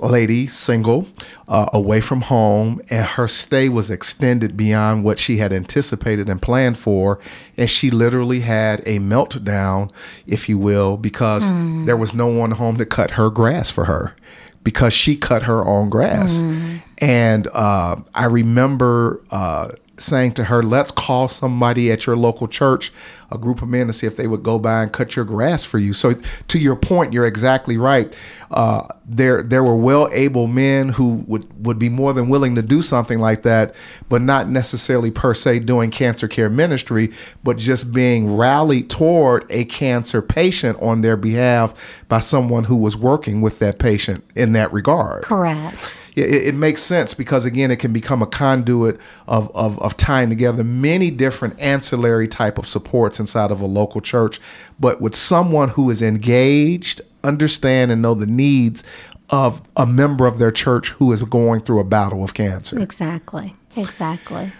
lady, 0.00 0.46
single, 0.46 1.08
uh, 1.48 1.70
away 1.72 2.00
from 2.00 2.20
home, 2.20 2.80
and 2.90 3.04
her 3.06 3.26
stay 3.26 3.68
was 3.68 3.90
extended 3.90 4.56
beyond 4.56 5.04
what 5.04 5.18
she 5.18 5.38
had 5.38 5.52
anticipated 5.52 6.28
and 6.28 6.40
planned 6.42 6.76
for. 6.76 7.18
And 7.56 7.68
she 7.68 7.90
literally 7.90 8.40
had 8.40 8.80
a 8.80 8.98
meltdown, 8.98 9.90
if 10.26 10.48
you 10.48 10.58
will, 10.58 10.98
because 10.98 11.50
mm. 11.50 11.86
there 11.86 11.96
was 11.96 12.12
no 12.12 12.26
one 12.26 12.52
home 12.52 12.76
to 12.76 12.86
cut 12.86 13.12
her 13.12 13.30
grass 13.30 13.70
for 13.70 13.86
her 13.86 14.14
because 14.62 14.92
she 14.92 15.16
cut 15.16 15.44
her 15.44 15.64
own 15.64 15.88
grass. 15.88 16.42
Mm. 16.42 16.82
And 16.98 17.46
uh, 17.52 17.96
I 18.14 18.24
remember 18.24 19.22
uh, 19.30 19.70
saying 20.00 20.32
to 20.32 20.44
her, 20.44 20.62
let's 20.62 20.90
call 20.90 21.28
somebody 21.28 21.90
at 21.90 22.06
your 22.06 22.16
local 22.16 22.48
church, 22.48 22.92
a 23.30 23.38
group 23.38 23.62
of 23.62 23.68
men, 23.68 23.86
to 23.88 23.92
see 23.92 24.06
if 24.06 24.16
they 24.16 24.26
would 24.26 24.42
go 24.42 24.58
by 24.58 24.82
and 24.82 24.92
cut 24.92 25.14
your 25.14 25.24
grass 25.24 25.64
for 25.64 25.78
you. 25.78 25.92
So, 25.92 26.14
to 26.48 26.58
your 26.58 26.76
point, 26.76 27.12
you're 27.12 27.26
exactly 27.26 27.76
right. 27.76 28.16
Uh, 28.50 28.88
there, 29.04 29.42
there 29.42 29.62
were 29.62 29.76
well-able 29.76 30.46
men 30.46 30.88
who 30.88 31.24
would 31.26 31.64
would 31.64 31.78
be 31.78 31.88
more 31.88 32.12
than 32.12 32.28
willing 32.28 32.54
to 32.54 32.62
do 32.62 32.80
something 32.80 33.18
like 33.18 33.42
that, 33.42 33.74
but 34.08 34.22
not 34.22 34.48
necessarily 34.48 35.10
per 35.10 35.34
se 35.34 35.60
doing 35.60 35.90
cancer 35.90 36.26
care 36.26 36.48
ministry, 36.48 37.12
but 37.44 37.58
just 37.58 37.92
being 37.92 38.34
rallied 38.36 38.88
toward 38.88 39.44
a 39.50 39.64
cancer 39.66 40.22
patient 40.22 40.78
on 40.80 41.02
their 41.02 41.16
behalf 41.16 41.74
by 42.08 42.20
someone 42.20 42.64
who 42.64 42.76
was 42.76 42.96
working 42.96 43.40
with 43.40 43.58
that 43.58 43.78
patient 43.78 44.24
in 44.34 44.52
that 44.52 44.72
regard. 44.72 45.22
Correct 45.24 45.96
it, 46.24 46.48
it, 46.48 46.54
makes 46.54 46.82
sense 46.82 47.14
because 47.14 47.44
again, 47.44 47.70
it 47.70 47.76
can 47.76 47.92
become 47.92 48.22
a 48.22 48.26
conduit 48.26 48.98
of, 49.26 49.50
of, 49.54 49.78
of 49.80 49.96
tying 49.96 50.28
together 50.28 50.64
many 50.64 51.10
different 51.10 51.58
ancillary 51.58 52.28
type 52.28 52.58
of 52.58 52.66
supports 52.66 53.20
inside 53.20 53.50
of 53.50 53.60
a 53.60 53.66
local 53.66 54.00
church, 54.00 54.40
but 54.78 55.00
with 55.00 55.14
someone 55.14 55.70
who 55.70 55.90
is 55.90 56.02
engaged, 56.02 57.00
understand 57.24 57.90
and 57.90 58.02
know 58.02 58.14
the 58.14 58.26
needs 58.26 58.82
of 59.30 59.62
a 59.76 59.86
member 59.86 60.26
of 60.26 60.38
their 60.38 60.52
church 60.52 60.90
who 60.90 61.12
is 61.12 61.20
going 61.22 61.60
through 61.60 61.80
a 61.80 61.84
battle 61.84 62.24
of 62.24 62.34
cancer. 62.34 62.78
Exactly. 62.80 63.54
Exactly 63.76 64.52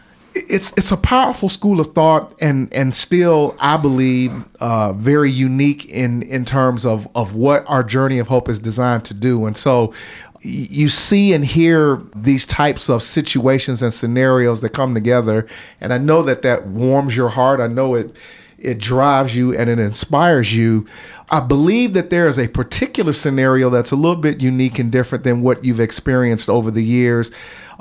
it's 0.49 0.73
it's 0.77 0.93
a 0.93 0.97
powerful 0.97 1.49
school 1.49 1.81
of 1.81 1.95
thought 1.95 2.35
and 2.41 2.73
and 2.73 2.95
still 2.95 3.57
I 3.59 3.77
believe 3.77 4.33
uh, 4.61 4.93
very 4.93 5.31
unique 5.31 5.87
in 5.87 6.23
in 6.23 6.45
terms 6.45 6.87
of 6.87 7.09
of 7.15 7.35
what 7.35 7.65
our 7.67 7.83
journey 7.83 8.19
of 8.19 8.29
hope 8.29 8.49
is 8.49 8.59
designed 8.59 9.05
to 9.07 9.15
do 9.15 9.47
and 9.47 9.57
so 9.57 9.93
you 10.40 10.88
see 10.88 11.33
and 11.33 11.45
hear 11.45 12.00
these 12.14 12.47
types 12.47 12.88
of 12.88 13.02
situations 13.02 13.83
and 13.83 13.92
scenarios 13.92 14.61
that 14.61 14.71
come 14.71 14.95
together 14.95 15.47
and 15.80 15.92
I 15.92 15.99
know 15.99 16.23
that 16.23 16.42
that 16.42 16.66
warms 16.66 17.16
your 17.16 17.30
heart 17.30 17.61
I 17.61 17.66
know 17.66 17.95
it 17.95 18.16
it 18.59 18.78
drives 18.78 19.37
you 19.37 19.54
and 19.57 19.71
it 19.71 19.78
inspires 19.78 20.54
you. 20.54 20.85
I 21.30 21.40
believe 21.40 21.92
that 21.92 22.11
there 22.11 22.26
is 22.26 22.38
a 22.38 22.49
particular 22.49 23.12
scenario 23.12 23.71
that's 23.71 23.92
a 23.92 23.97
little 23.97 24.21
bit 24.21 24.40
unique 24.40 24.78
and 24.78 24.90
different 24.90 25.23
than 25.25 25.42
what 25.42 25.64
you've 25.64 25.80
experienced 25.80 26.49
over 26.49 26.71
the 26.71 26.83
years 26.83 27.30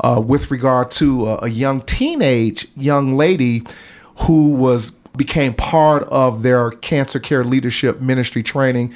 uh, 0.03 0.21
with 0.23 0.51
regard 0.51 0.91
to 0.91 1.27
a, 1.27 1.39
a 1.43 1.47
young 1.47 1.81
teenage 1.81 2.67
young 2.75 3.17
lady 3.17 3.63
who 4.19 4.49
was 4.51 4.91
became 5.15 5.51
part 5.51 6.03
of 6.03 6.43
their 6.43 6.69
cancer 6.69 7.19
care 7.19 7.43
leadership 7.43 7.99
ministry 7.99 8.43
training. 8.43 8.93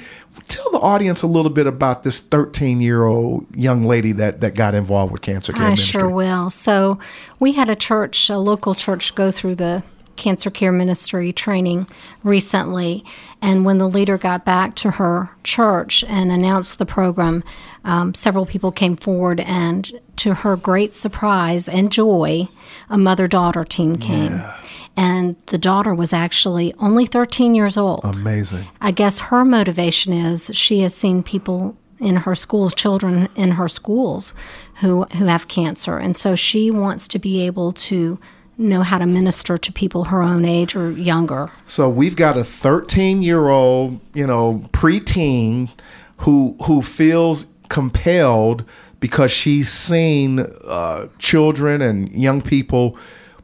Tell 0.52 0.70
the 0.70 0.80
audience 0.80 1.22
a 1.22 1.26
little 1.26 1.50
bit 1.50 1.66
about 1.66 2.02
this 2.02 2.20
13 2.20 2.82
year 2.82 3.06
old 3.06 3.46
young 3.56 3.84
lady 3.84 4.12
that, 4.12 4.40
that 4.42 4.54
got 4.54 4.74
involved 4.74 5.10
with 5.10 5.22
cancer 5.22 5.50
care 5.50 5.62
I 5.62 5.68
ministry. 5.70 6.00
sure 6.00 6.10
will. 6.10 6.50
So, 6.50 6.98
we 7.40 7.52
had 7.52 7.70
a 7.70 7.74
church, 7.74 8.28
a 8.28 8.36
local 8.36 8.74
church, 8.74 9.14
go 9.14 9.30
through 9.30 9.54
the 9.54 9.82
cancer 10.22 10.50
care 10.50 10.72
ministry 10.72 11.32
training 11.32 11.86
recently. 12.22 13.04
And 13.42 13.64
when 13.64 13.78
the 13.78 13.88
leader 13.88 14.16
got 14.16 14.44
back 14.44 14.76
to 14.76 14.92
her 14.92 15.30
church 15.42 16.04
and 16.04 16.30
announced 16.30 16.78
the 16.78 16.86
program, 16.86 17.42
um, 17.84 18.14
several 18.14 18.46
people 18.46 18.70
came 18.70 18.94
forward, 18.94 19.40
and 19.40 20.00
to 20.16 20.34
her 20.34 20.56
great 20.56 20.94
surprise 20.94 21.68
and 21.68 21.90
joy, 21.90 22.48
a 22.88 22.96
mother 22.96 23.26
daughter 23.26 23.64
team 23.64 23.96
came. 23.96 24.32
Yeah. 24.32 24.58
And 24.96 25.36
the 25.46 25.58
daughter 25.58 25.94
was 25.94 26.12
actually 26.12 26.72
only 26.78 27.06
13 27.06 27.54
years 27.54 27.76
old. 27.76 28.04
Amazing. 28.04 28.66
I 28.80 28.92
guess 28.92 29.18
her 29.20 29.44
motivation 29.44 30.12
is 30.12 30.50
she 30.54 30.80
has 30.80 30.94
seen 30.94 31.22
people 31.22 31.76
in 31.98 32.16
her 32.16 32.34
schools, 32.34 32.74
children 32.74 33.28
in 33.34 33.52
her 33.52 33.68
schools 33.68 34.34
who, 34.80 35.04
who 35.16 35.24
have 35.24 35.48
cancer. 35.48 35.98
And 35.98 36.14
so 36.14 36.34
she 36.34 36.70
wants 36.70 37.08
to 37.08 37.18
be 37.18 37.44
able 37.46 37.72
to 37.72 38.18
know 38.58 38.82
how 38.82 38.98
to 38.98 39.06
minister 39.06 39.56
to 39.58 39.72
people 39.72 40.04
her 40.04 40.22
own 40.22 40.44
age 40.44 40.76
or 40.76 40.90
younger. 40.92 41.50
So 41.66 41.88
we've 41.88 42.16
got 42.16 42.36
a 42.36 42.44
13 42.44 43.22
year 43.22 43.48
old, 43.48 44.00
you 44.14 44.26
know, 44.26 44.68
preteen 44.72 45.70
who 46.18 46.56
who 46.66 46.82
feels 46.82 47.46
compelled 47.68 48.64
because 49.00 49.30
she's 49.30 49.70
seen 49.70 50.40
uh, 50.64 51.08
children 51.18 51.82
and 51.82 52.10
young 52.12 52.40
people 52.40 52.96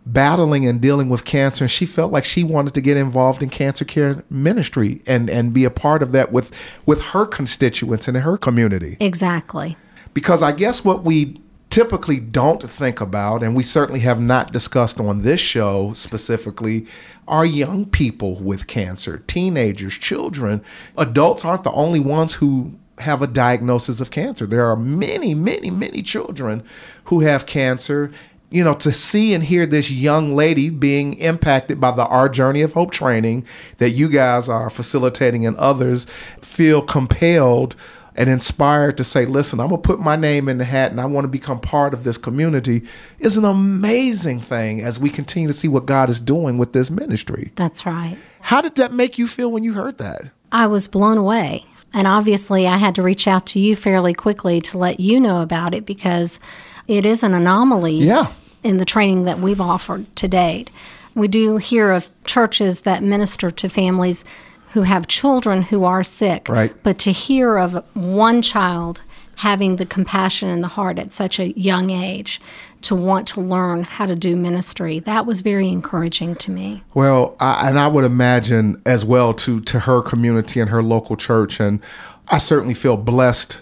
battling 0.07 0.67
and 0.67 0.81
dealing 0.81 1.09
with 1.09 1.25
cancer. 1.25 1.65
And 1.65 1.71
she 1.71 1.85
felt 1.85 2.13
like 2.13 2.25
she 2.25 2.45
wanted 2.45 2.75
to 2.75 2.81
get 2.81 2.97
involved 2.97 3.43
in 3.43 3.51
cancer 3.51 3.85
care 3.85 4.25
ministry 4.31 5.03
and 5.07 5.29
and 5.29 5.53
be 5.53 5.65
a 5.65 5.71
part 5.71 6.03
of 6.03 6.13
that 6.13 6.33
with 6.33 6.57
with 6.87 7.03
her 7.07 7.27
constituents 7.27 8.09
and 8.09 8.17
her 8.17 8.37
community. 8.37 8.97
Exactly. 9.01 9.77
Because 10.15 10.43
i 10.43 10.53
guess 10.53 10.85
what 10.85 11.05
we 11.05 11.41
typically 11.71 12.19
don't 12.19 12.69
think 12.69 13.01
about 13.01 13.43
and 13.43 13.55
we 13.55 13.63
certainly 13.63 14.01
have 14.01 14.21
not 14.21 14.53
discussed 14.53 14.99
on 14.99 15.23
this 15.23 15.41
show 15.41 15.93
specifically 15.93 16.87
are 17.27 17.45
young 17.45 17.85
people 17.85 18.37
with 18.37 18.67
cancer 18.67 19.19
teenagers 19.27 19.95
children 19.99 20.63
adults 20.97 21.45
aren't 21.45 21.65
the 21.65 21.73
only 21.73 22.01
ones 22.01 22.35
who 22.35 22.73
have 23.01 23.23
a 23.23 23.27
diagnosis 23.27 24.01
of 24.01 24.11
cancer. 24.11 24.47
There 24.47 24.69
are 24.69 24.77
many, 24.77 25.35
many, 25.35 25.71
many 25.71 26.03
children 26.03 26.63
who 27.05 27.21
have 27.21 27.47
cancer 27.47 28.11
you 28.51 28.65
know, 28.65 28.73
to 28.73 28.91
see 28.91 29.35
and 29.35 29.45
hear 29.45 29.67
this 29.67 29.91
young 29.91 30.35
lady 30.35 30.71
being 30.71 31.13
impacted 31.19 31.79
by 31.79 31.91
the 31.91 32.07
Our 32.07 32.31
Journey 32.31 32.63
of 32.63 32.73
Hope 32.73 32.93
training 32.93 33.47
that 33.77 33.91
you 33.91 34.09
guys 34.09 34.49
are 34.49 34.71
facilitating 34.71 35.45
and 35.45 35.55
others 35.59 36.07
feel 36.41 36.81
compelled 36.81 37.77
and 38.19 38.29
inspired 38.29 38.97
to 38.97 39.05
say, 39.05 39.25
listen, 39.25 39.61
I'm 39.61 39.69
going 39.69 39.81
to 39.81 39.87
put 39.87 40.01
my 40.01 40.17
name 40.17 40.49
in 40.49 40.59
the 40.59 40.65
hat 40.65 40.91
and 40.91 41.01
I 41.01 41.07
want 41.07 41.25
to 41.25 41.29
become 41.29 41.61
part 41.61 41.95
of 41.95 42.03
this 42.03 42.19
community 42.19 42.83
is 43.21 43.37
an 43.37 43.45
amazing 43.45 44.41
thing 44.41 44.83
as 44.83 44.99
we 44.99 45.09
continue 45.09 45.47
to 45.47 45.53
see 45.53 45.69
what 45.69 45.87
God 45.87 46.11
is 46.11 46.19
doing 46.19 46.59
with 46.59 46.73
this 46.73 46.91
ministry. 46.91 47.53
That's 47.55 47.87
right. 47.87 48.19
How 48.41 48.61
did 48.61 48.75
that 48.75 48.93
make 48.93 49.19
you 49.19 49.29
feel 49.29 49.53
when 49.53 49.63
you 49.63 49.75
heard 49.75 49.99
that? 49.99 50.33
I 50.51 50.67
was 50.67 50.89
blown 50.89 51.17
away. 51.17 51.65
And 51.95 52.09
obviously, 52.09 52.67
I 52.67 52.77
had 52.77 52.97
to 52.97 53.03
reach 53.03 53.29
out 53.29 53.47
to 53.47 53.61
you 53.61 53.77
fairly 53.77 54.15
quickly 54.15 54.61
to 54.63 54.79
let 54.79 54.99
you 54.99 55.21
know 55.21 55.41
about 55.41 55.73
it 55.73 55.87
because 55.87 56.41
it 56.89 57.07
is 57.07 57.23
an 57.23 57.35
anomaly 57.35 57.99
yeah. 57.99 58.33
in 58.65 58.79
the 58.79 58.85
training 58.85 59.25
that 59.25 59.39
we've 59.39 59.61
offered 59.61 60.15
to 60.17 60.27
date. 60.27 60.71
We 61.15 61.29
do 61.29 61.59
hear 61.59 61.93
of 61.93 62.09
churches 62.25 62.81
that 62.81 63.03
minister 63.03 63.53
to 63.53 63.69
families 63.69 64.25
who 64.73 64.83
have 64.83 65.07
children 65.07 65.63
who 65.63 65.85
are 65.85 66.03
sick. 66.03 66.49
Right. 66.49 66.75
But 66.83 66.99
to 67.01 67.13
hear 67.13 67.57
of 67.57 67.85
one 67.95 68.43
child 68.43 69.03
having 69.37 69.77
the 69.77 69.87
compassion 69.87 70.49
in 70.49 70.63
the 70.63 70.69
heart 70.69 70.99
at 70.99 71.13
such 71.13 71.39
a 71.39 71.53
young 71.59 71.91
age 71.91 72.41
to 72.83 72.95
want 72.95 73.27
to 73.29 73.41
learn 73.41 73.85
how 73.85 74.05
to 74.05 74.17
do 74.17 74.37
ministry, 74.37 74.99
that 75.01 75.27
was 75.27 75.43
very 75.43 75.69
encouraging 75.69 76.35
to 76.35 76.51
me. 76.51 76.83
Well, 76.93 77.37
I, 77.39 77.69
and 77.69 77.79
I 77.79 77.87
would 77.87 78.05
imagine 78.05 78.83
as 78.85 79.05
well 79.05 79.33
to 79.35 79.61
to 79.61 79.81
her 79.81 80.03
community 80.03 80.61
and 80.61 80.71
her 80.71 80.83
local 80.83 81.17
church, 81.17 81.61
and 81.61 81.81
I 82.29 82.39
certainly 82.39 82.75
feel 82.75 82.97
blessed 82.97 83.61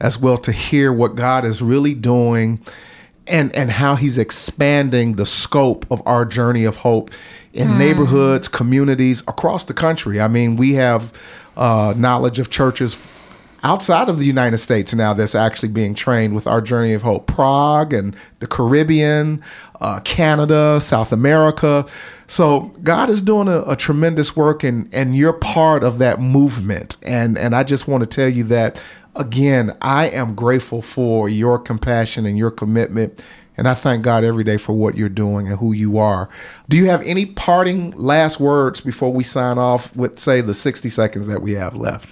as 0.00 0.18
well 0.18 0.38
to 0.38 0.52
hear 0.52 0.92
what 0.92 1.14
God 1.14 1.44
is 1.44 1.60
really 1.60 1.94
doing 1.94 2.60
and 3.26 3.54
and 3.54 3.70
how 3.70 3.94
he's 3.96 4.18
expanding 4.18 5.14
the 5.14 5.26
scope 5.26 5.86
of 5.90 6.02
our 6.06 6.24
journey 6.24 6.64
of 6.64 6.78
hope 6.78 7.10
in 7.52 7.68
mm. 7.68 7.78
neighborhoods, 7.78 8.48
communities 8.48 9.22
across 9.22 9.64
the 9.64 9.74
country. 9.74 10.20
I 10.20 10.28
mean, 10.28 10.56
we 10.56 10.74
have 10.74 11.12
uh, 11.56 11.94
knowledge 11.96 12.38
of 12.38 12.50
churches 12.50 13.18
outside 13.62 14.08
of 14.08 14.18
the 14.18 14.26
United 14.26 14.58
States 14.58 14.94
now 14.94 15.12
that's 15.12 15.34
actually 15.34 15.68
being 15.68 15.94
trained 15.94 16.34
with 16.34 16.46
our 16.46 16.60
journey 16.60 16.92
of 16.92 17.02
hope. 17.02 17.26
Prague 17.26 17.92
and 17.92 18.14
the 18.38 18.46
Caribbean, 18.46 19.42
uh, 19.80 20.00
Canada, 20.00 20.80
South 20.80 21.12
America. 21.12 21.86
So 22.26 22.72
God 22.82 23.10
is 23.10 23.22
doing 23.22 23.48
a, 23.48 23.62
a, 23.62 23.76
tremendous 23.76 24.36
work, 24.36 24.62
and 24.62 24.88
and 24.92 25.16
you're 25.16 25.32
part 25.32 25.82
of 25.82 25.98
that 25.98 26.20
movement. 26.20 26.96
And 27.02 27.38
and 27.38 27.54
I 27.54 27.64
just 27.64 27.88
want 27.88 28.02
to 28.02 28.06
tell 28.06 28.28
you 28.28 28.44
that 28.44 28.82
again, 29.16 29.76
I 29.82 30.08
am 30.08 30.34
grateful 30.34 30.82
for 30.82 31.28
your 31.28 31.58
compassion 31.58 32.26
and 32.26 32.38
your 32.38 32.50
commitment. 32.50 33.24
And 33.58 33.68
I 33.68 33.74
thank 33.74 34.04
God 34.04 34.22
every 34.22 34.44
day 34.44 34.56
for 34.56 34.72
what 34.72 34.96
you're 34.96 35.08
doing 35.08 35.48
and 35.48 35.58
who 35.58 35.72
you 35.72 35.98
are. 35.98 36.28
Do 36.68 36.76
you 36.76 36.86
have 36.86 37.02
any 37.02 37.26
parting 37.26 37.90
last 37.90 38.38
words 38.38 38.80
before 38.80 39.12
we 39.12 39.24
sign 39.24 39.58
off 39.58 39.94
with, 39.96 40.20
say, 40.20 40.40
the 40.40 40.54
60 40.54 40.88
seconds 40.88 41.26
that 41.26 41.42
we 41.42 41.52
have 41.54 41.74
left? 41.74 42.08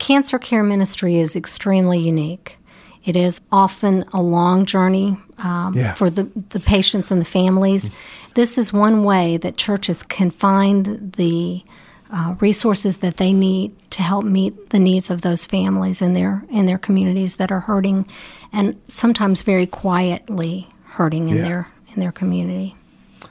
Cancer 0.00 0.38
care 0.38 0.64
ministry 0.64 1.16
is 1.16 1.36
extremely 1.36 1.98
unique. 1.98 2.58
It 3.04 3.14
is 3.14 3.40
often 3.52 4.04
a 4.12 4.20
long 4.20 4.66
journey 4.66 5.16
um, 5.38 5.74
yeah. 5.74 5.94
for 5.94 6.10
the, 6.10 6.24
the 6.50 6.58
patients 6.58 7.12
and 7.12 7.20
the 7.20 7.26
families. 7.26 7.84
Mm-hmm. 7.84 8.32
This 8.34 8.58
is 8.58 8.72
one 8.72 9.04
way 9.04 9.36
that 9.36 9.56
churches 9.56 10.02
can 10.02 10.32
find 10.32 11.12
the 11.12 11.62
uh, 12.12 12.34
resources 12.40 12.98
that 12.98 13.18
they 13.18 13.32
need 13.32 13.72
to 13.90 14.02
help 14.02 14.24
meet 14.24 14.70
the 14.70 14.80
needs 14.80 15.10
of 15.10 15.22
those 15.22 15.46
families 15.46 16.02
in 16.02 16.12
their 16.12 16.44
in 16.50 16.66
their 16.66 16.78
communities 16.78 17.36
that 17.36 17.52
are 17.52 17.60
hurting, 17.60 18.04
and 18.52 18.80
sometimes 18.88 19.42
very 19.42 19.66
quietly 19.66 20.68
hurting 21.00 21.28
in 21.28 21.36
yeah. 21.36 21.42
their 21.42 21.68
in 21.94 22.00
their 22.00 22.12
community. 22.12 22.76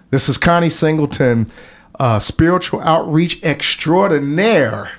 This 0.10 0.28
is 0.28 0.40
Connie 0.40 0.70
Singleton, 0.70 1.52
uh, 2.00 2.18
spiritual 2.18 2.82
outreach 2.82 3.44
extraordinaire 3.44 4.90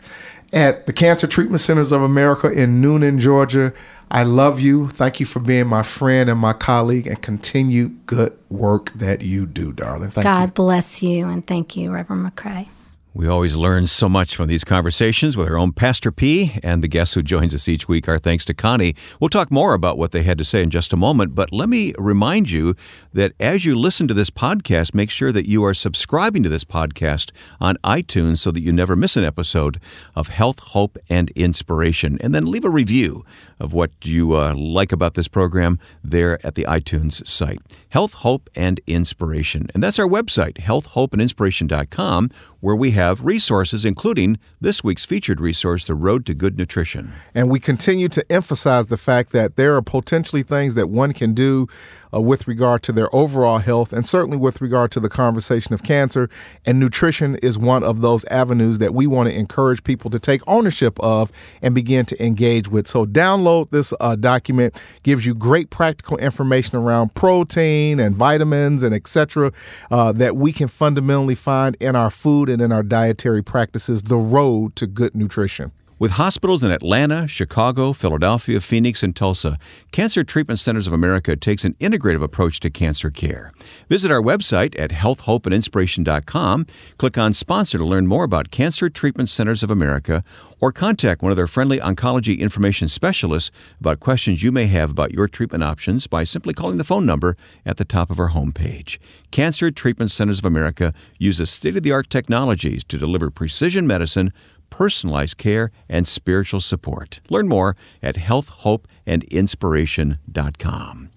at 0.53 0.87
the 0.87 0.93
Cancer 0.93 1.27
Treatment 1.27 1.61
Centers 1.61 1.91
of 1.91 2.01
America 2.01 2.49
in 2.49 2.81
Newnan, 2.81 3.19
Georgia. 3.19 3.73
I 4.09 4.23
love 4.23 4.61
you. 4.61 4.89
Thank 4.89 5.19
you 5.19 5.27
for 5.27 5.41
being 5.41 5.67
my 5.67 5.83
friend 5.83 6.31
and 6.31 6.39
my 6.39 6.53
colleague, 6.53 7.09
and 7.09 7.21
continue 7.21 7.89
good 8.07 8.39
work 8.51 8.93
that 8.95 9.23
you 9.23 9.47
do, 9.47 9.73
darling. 9.73 10.13
Thank 10.13 10.23
God 10.23 10.51
you. 10.51 10.53
bless 10.53 11.03
you, 11.03 11.27
and 11.27 11.45
thank 11.45 11.77
you, 11.77 11.91
Reverend 11.91 12.25
McCray. 12.25 12.69
We 13.13 13.27
always 13.27 13.57
learn 13.57 13.89
so 13.89 14.09
much 14.09 14.37
from 14.37 14.47
these 14.47 14.63
conversations 14.63 15.37
with 15.37 15.49
our 15.49 15.59
own 15.59 15.73
Pastor 15.73 16.13
P 16.13 16.61
and 16.63 16.81
the 16.81 16.87
guests 16.87 17.15
who 17.15 17.23
joins 17.23 17.53
us 17.53 17.67
each 17.67 17.89
week. 17.89 18.07
Our 18.07 18.21
thanks 18.21 18.45
to 18.45 18.55
Connie. 18.55 18.95
We'll 19.19 19.31
talk 19.31 19.51
more 19.51 19.75
about 19.75 19.99
what 19.99 20.13
they 20.13 20.23
had 20.23 20.39
to 20.39 20.45
say 20.45 20.63
in 20.63 20.71
just 20.71 20.93
a 20.93 20.97
moment, 20.97 21.35
but 21.35 21.53
let 21.53 21.69
me 21.69 21.93
remind 21.99 22.53
you 22.53 22.77
that 23.13 23.33
as 23.41 23.65
you 23.65 23.77
listen 23.77 24.07
to 24.07 24.15
this 24.15 24.31
podcast, 24.31 24.95
make 24.95 25.11
sure 25.11 25.33
that 25.33 25.49
you 25.49 25.65
are 25.65 25.75
subscribing 25.75 26.45
to 26.45 26.49
this 26.49 26.63
podcast 26.63 27.33
on 27.61 27.79
iTunes 27.83 28.39
so 28.39 28.53
that 28.53 28.63
you 28.63 28.73
never 28.73 28.95
miss 28.95 29.17
an 29.17 29.25
episode 29.25 29.81
of 30.15 30.29
Health, 30.29 30.61
Hope, 30.61 30.97
and 31.09 31.31
Inspiration. 31.31 32.17
And 32.21 32.33
then 32.33 32.47
leave 32.47 32.65
a 32.65 32.71
review 32.71 33.25
of 33.59 33.73
what 33.73 33.91
you 34.05 34.37
uh, 34.37 34.55
like 34.55 34.93
about 34.93 35.15
this 35.15 35.29
program 35.29 35.81
there 36.05 36.45
at 36.47 36.55
the 36.55 36.65
iTunes 36.65 37.27
site. 37.27 37.59
Health, 37.89 38.15
Hope, 38.15 38.49
and 38.55 38.81
Inspiration. 38.87 39.67
And 39.75 39.83
that's 39.83 39.99
our 39.99 40.07
website, 40.07 40.59
healthhopeandinspiration.com, 40.59 42.31
where 42.61 42.77
we 42.77 42.93
have 42.93 43.25
resources, 43.25 43.85
including 43.85 44.39
this 44.61 44.85
week's 44.85 45.05
featured 45.05 45.41
resource, 45.41 45.85
The 45.85 45.95
Road 45.95 46.27
to 46.27 46.35
Good 46.35 46.57
Nutrition. 46.57 47.13
And 47.35 47.51
we 47.51 47.59
continue 47.59 48.09
to 48.11 48.33
emphasize 48.33 48.87
the 48.89 48.97
fact 48.97 49.33
that 49.33 49.57
there 49.57 49.75
are 49.77 49.83
potentially 49.83 50.43
things 50.43 50.75
that 50.75 50.89
one 50.89 51.13
can 51.13 51.35
do 51.35 51.67
uh, 52.15 52.21
with 52.21 52.49
regard 52.49 52.83
to 52.85 52.93
their 52.93 53.15
overall 53.15 53.59
health 53.59 53.93
and 53.93 54.07
certainly 54.07 54.37
with 54.37 54.61
regard 54.61 54.91
to 54.93 55.01
the 55.01 55.09
conversation 55.09 55.75
of 55.75 55.83
cancer. 55.83 56.29
And 56.65 56.79
nutrition 56.79 57.37
is 57.37 57.59
one 57.59 57.83
of 57.83 58.01
those 58.01 58.25
avenues 58.27 58.79
that 58.79 58.95
we 58.95 59.07
want 59.07 59.29
to 59.29 59.35
encourage 59.35 59.83
people 59.85 60.11
to 60.11 60.19
take 60.19 60.41
ownership 60.47 60.99
of 61.01 61.33
and 61.63 61.75
begin 61.75 62.07
to 62.07 62.25
engage 62.25 62.69
with. 62.69 62.87
So, 62.87 63.07
download 63.07 63.71
this 63.71 63.93
uh, 64.01 64.17
document, 64.17 64.81
gives 65.03 65.27
you 65.27 65.35
great 65.35 65.71
practical 65.71 66.17
information 66.19 66.77
around 66.77 67.15
protein 67.15 68.01
and 68.01 68.15
vitamins 68.15 68.83
and 68.83 68.95
etc. 68.95 69.53
Uh, 69.91 70.13
that 70.13 70.37
we 70.37 70.53
can 70.53 70.69
fundamentally 70.69 71.35
find 71.35 71.77
in 71.81 71.97
our 71.97 72.11
food 72.11 72.49
and 72.49 72.61
in 72.61 72.73
our 72.73 72.83
dietary 72.83 73.43
practices. 73.43 74.03
The 74.03 74.17
road 74.17 74.77
to 74.77 74.87
good 74.87 75.15
nutrition. 75.15 75.73
With 76.01 76.13
hospitals 76.13 76.63
in 76.63 76.71
Atlanta, 76.71 77.29
Chicago, 77.29 77.93
Philadelphia, 77.93 78.63
Phoenix, 78.63 79.03
and 79.03 79.15
Tulsa, 79.15 79.59
Cancer 79.93 80.25
Treatment 80.25 80.59
Centers 80.59 80.87
of 80.87 80.95
America 80.95 81.37
takes 81.37 81.63
an 81.63 81.75
integrative 81.75 82.23
approach 82.23 82.59
to 82.61 82.71
cancer 82.71 83.11
care. 83.11 83.53
Visit 83.91 84.11
our 84.11 84.23
website 84.23 84.75
at 84.81 84.93
healthhopeandinspiration.com, 84.93 86.67
click 86.97 87.19
on 87.19 87.35
Sponsor 87.35 87.77
to 87.77 87.85
learn 87.85 88.07
more 88.07 88.25
about 88.25 88.51
Cancer 88.51 88.89
Treatment 88.89 89.29
Centers 89.29 89.63
of 89.63 89.71
America, 89.71 90.25
or 90.59 90.73
contact 90.73 91.21
one 91.21 91.33
of 91.33 91.37
their 91.37 91.47
friendly 91.47 91.79
oncology 91.79 92.39
information 92.39 92.89
specialists 92.89 93.51
about 93.79 94.01
questions 94.01 94.43
you 94.43 94.51
may 94.51 94.69
have 94.69 94.91
about 94.91 95.13
your 95.13 95.29
treatment 95.29 95.63
options 95.63 96.07
by 96.07 96.25
simply 96.25 96.55
calling 96.55 96.79
the 96.79 96.83
phone 96.83 97.05
number 97.05 97.37
at 97.67 97.77
the 97.77 97.85
top 97.85 98.11
of 98.11 98.19
our 98.19 98.31
homepage. 98.31 98.97
Cancer 99.31 99.71
Treatment 99.71 100.11
Centers 100.11 100.39
of 100.39 100.47
America 100.47 100.95
uses 101.19 101.51
state 101.51 101.77
of 101.77 101.83
the 101.83 101.93
art 101.93 102.09
technologies 102.09 102.85
to 102.85 102.97
deliver 102.97 103.29
precision 103.29 103.87
medicine 103.87 104.33
personalized 104.71 105.37
care, 105.37 105.71
and 105.89 106.09
spiritual 106.09 106.61
support. 106.61 107.21
Learn 107.29 107.49
more 107.49 107.77
at 108.03 108.17
healthhopeandinspiration.com. 108.17 111.11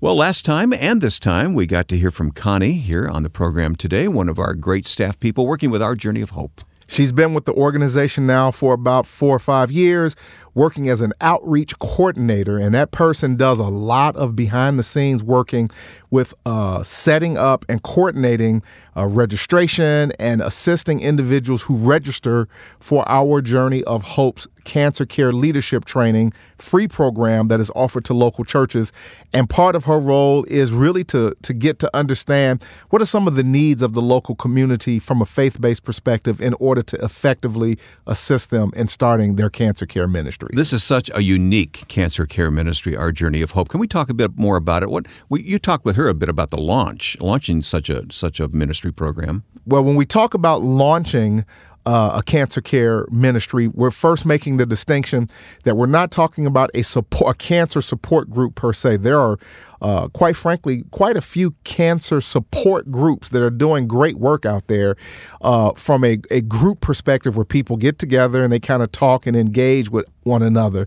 Well, 0.00 0.16
last 0.16 0.44
time 0.44 0.72
and 0.72 1.00
this 1.00 1.20
time, 1.20 1.54
we 1.54 1.66
got 1.66 1.86
to 1.88 1.96
hear 1.96 2.10
from 2.10 2.32
Connie 2.32 2.72
here 2.72 3.08
on 3.08 3.22
the 3.22 3.30
program 3.30 3.76
today, 3.76 4.08
one 4.08 4.28
of 4.28 4.38
our 4.38 4.54
great 4.54 4.88
staff 4.88 5.20
people 5.20 5.46
working 5.46 5.70
with 5.70 5.80
our 5.80 5.94
Journey 5.94 6.22
of 6.22 6.30
Hope. 6.30 6.62
She's 6.88 7.12
been 7.12 7.32
with 7.32 7.44
the 7.46 7.54
organization 7.54 8.26
now 8.26 8.50
for 8.50 8.74
about 8.74 9.06
four 9.06 9.36
or 9.36 9.38
five 9.38 9.70
years, 9.70 10.16
working 10.54 10.88
as 10.88 11.00
an 11.00 11.12
outreach 11.20 11.78
coordinator. 11.78 12.58
And 12.58 12.74
that 12.74 12.90
person 12.90 13.36
does 13.36 13.58
a 13.58 13.64
lot 13.64 14.16
of 14.16 14.36
behind 14.36 14.78
the 14.78 14.82
scenes 14.82 15.22
working 15.22 15.70
with 16.10 16.34
uh, 16.44 16.82
setting 16.82 17.38
up 17.38 17.64
and 17.68 17.82
coordinating 17.82 18.62
uh, 18.96 19.06
registration 19.06 20.12
and 20.18 20.42
assisting 20.42 21.00
individuals 21.00 21.62
who 21.62 21.76
register 21.76 22.48
for 22.80 23.04
our 23.08 23.40
Journey 23.40 23.82
of 23.84 24.02
Hope's 24.02 24.46
cancer 24.64 25.04
care 25.04 25.32
leadership 25.32 25.84
training 25.84 26.32
free 26.58 26.86
program 26.86 27.48
that 27.48 27.60
is 27.60 27.70
offered 27.74 28.04
to 28.04 28.14
local 28.14 28.44
churches. 28.44 28.92
And 29.32 29.48
part 29.48 29.74
of 29.74 29.84
her 29.84 29.98
role 29.98 30.44
is 30.44 30.72
really 30.72 31.04
to, 31.04 31.34
to 31.42 31.52
get 31.52 31.78
to 31.80 31.96
understand 31.96 32.62
what 32.90 33.02
are 33.02 33.06
some 33.06 33.26
of 33.26 33.34
the 33.34 33.42
needs 33.42 33.82
of 33.82 33.94
the 33.94 34.02
local 34.02 34.34
community 34.34 34.98
from 34.98 35.20
a 35.20 35.26
faith 35.26 35.60
based 35.60 35.84
perspective 35.84 36.40
in 36.40 36.54
order 36.54 36.82
to 36.82 37.04
effectively 37.04 37.78
assist 38.06 38.50
them 38.50 38.70
in 38.76 38.88
starting 38.88 39.36
their 39.36 39.50
cancer 39.50 39.86
care 39.86 40.06
ministry. 40.06 40.41
This 40.52 40.72
is 40.72 40.82
such 40.82 41.10
a 41.14 41.22
unique 41.22 41.84
cancer 41.88 42.26
care 42.26 42.50
ministry, 42.50 42.96
our 42.96 43.12
Journey 43.12 43.42
of 43.42 43.52
Hope. 43.52 43.68
Can 43.68 43.80
we 43.80 43.86
talk 43.86 44.08
a 44.10 44.14
bit 44.14 44.36
more 44.36 44.56
about 44.56 44.82
it? 44.82 44.90
What 44.90 45.06
we, 45.28 45.42
you 45.42 45.58
talked 45.58 45.84
with 45.84 45.96
her 45.96 46.08
a 46.08 46.14
bit 46.14 46.28
about 46.28 46.50
the 46.50 46.60
launch, 46.60 47.16
launching 47.20 47.62
such 47.62 47.88
a 47.88 48.04
such 48.10 48.40
a 48.40 48.48
ministry 48.48 48.92
program. 48.92 49.44
Well, 49.66 49.84
when 49.84 49.94
we 49.94 50.06
talk 50.06 50.34
about 50.34 50.62
launching 50.62 51.44
uh, 51.84 52.12
a 52.14 52.22
cancer 52.22 52.60
care 52.60 53.06
ministry, 53.10 53.68
we're 53.68 53.90
first 53.90 54.24
making 54.24 54.56
the 54.56 54.66
distinction 54.66 55.28
that 55.64 55.76
we're 55.76 55.86
not 55.86 56.10
talking 56.10 56.46
about 56.46 56.70
a 56.74 56.82
support 56.82 57.34
a 57.34 57.38
cancer 57.38 57.80
support 57.80 58.30
group 58.30 58.54
per 58.54 58.72
se. 58.72 58.98
There 58.98 59.18
are, 59.18 59.38
uh, 59.80 60.08
quite 60.08 60.36
frankly, 60.36 60.84
quite 60.90 61.16
a 61.16 61.20
few 61.20 61.54
cancer 61.64 62.20
support 62.20 62.90
groups 62.90 63.30
that 63.30 63.42
are 63.42 63.50
doing 63.50 63.86
great 63.86 64.16
work 64.16 64.46
out 64.46 64.66
there 64.68 64.96
uh, 65.40 65.72
from 65.74 66.04
a, 66.04 66.18
a 66.30 66.40
group 66.40 66.80
perspective 66.80 67.36
where 67.36 67.44
people 67.44 67.76
get 67.76 67.98
together 67.98 68.44
and 68.44 68.52
they 68.52 68.60
kind 68.60 68.82
of 68.82 68.92
talk 68.92 69.26
and 69.26 69.36
engage 69.36 69.90
with 69.90 70.06
one 70.22 70.42
another. 70.42 70.86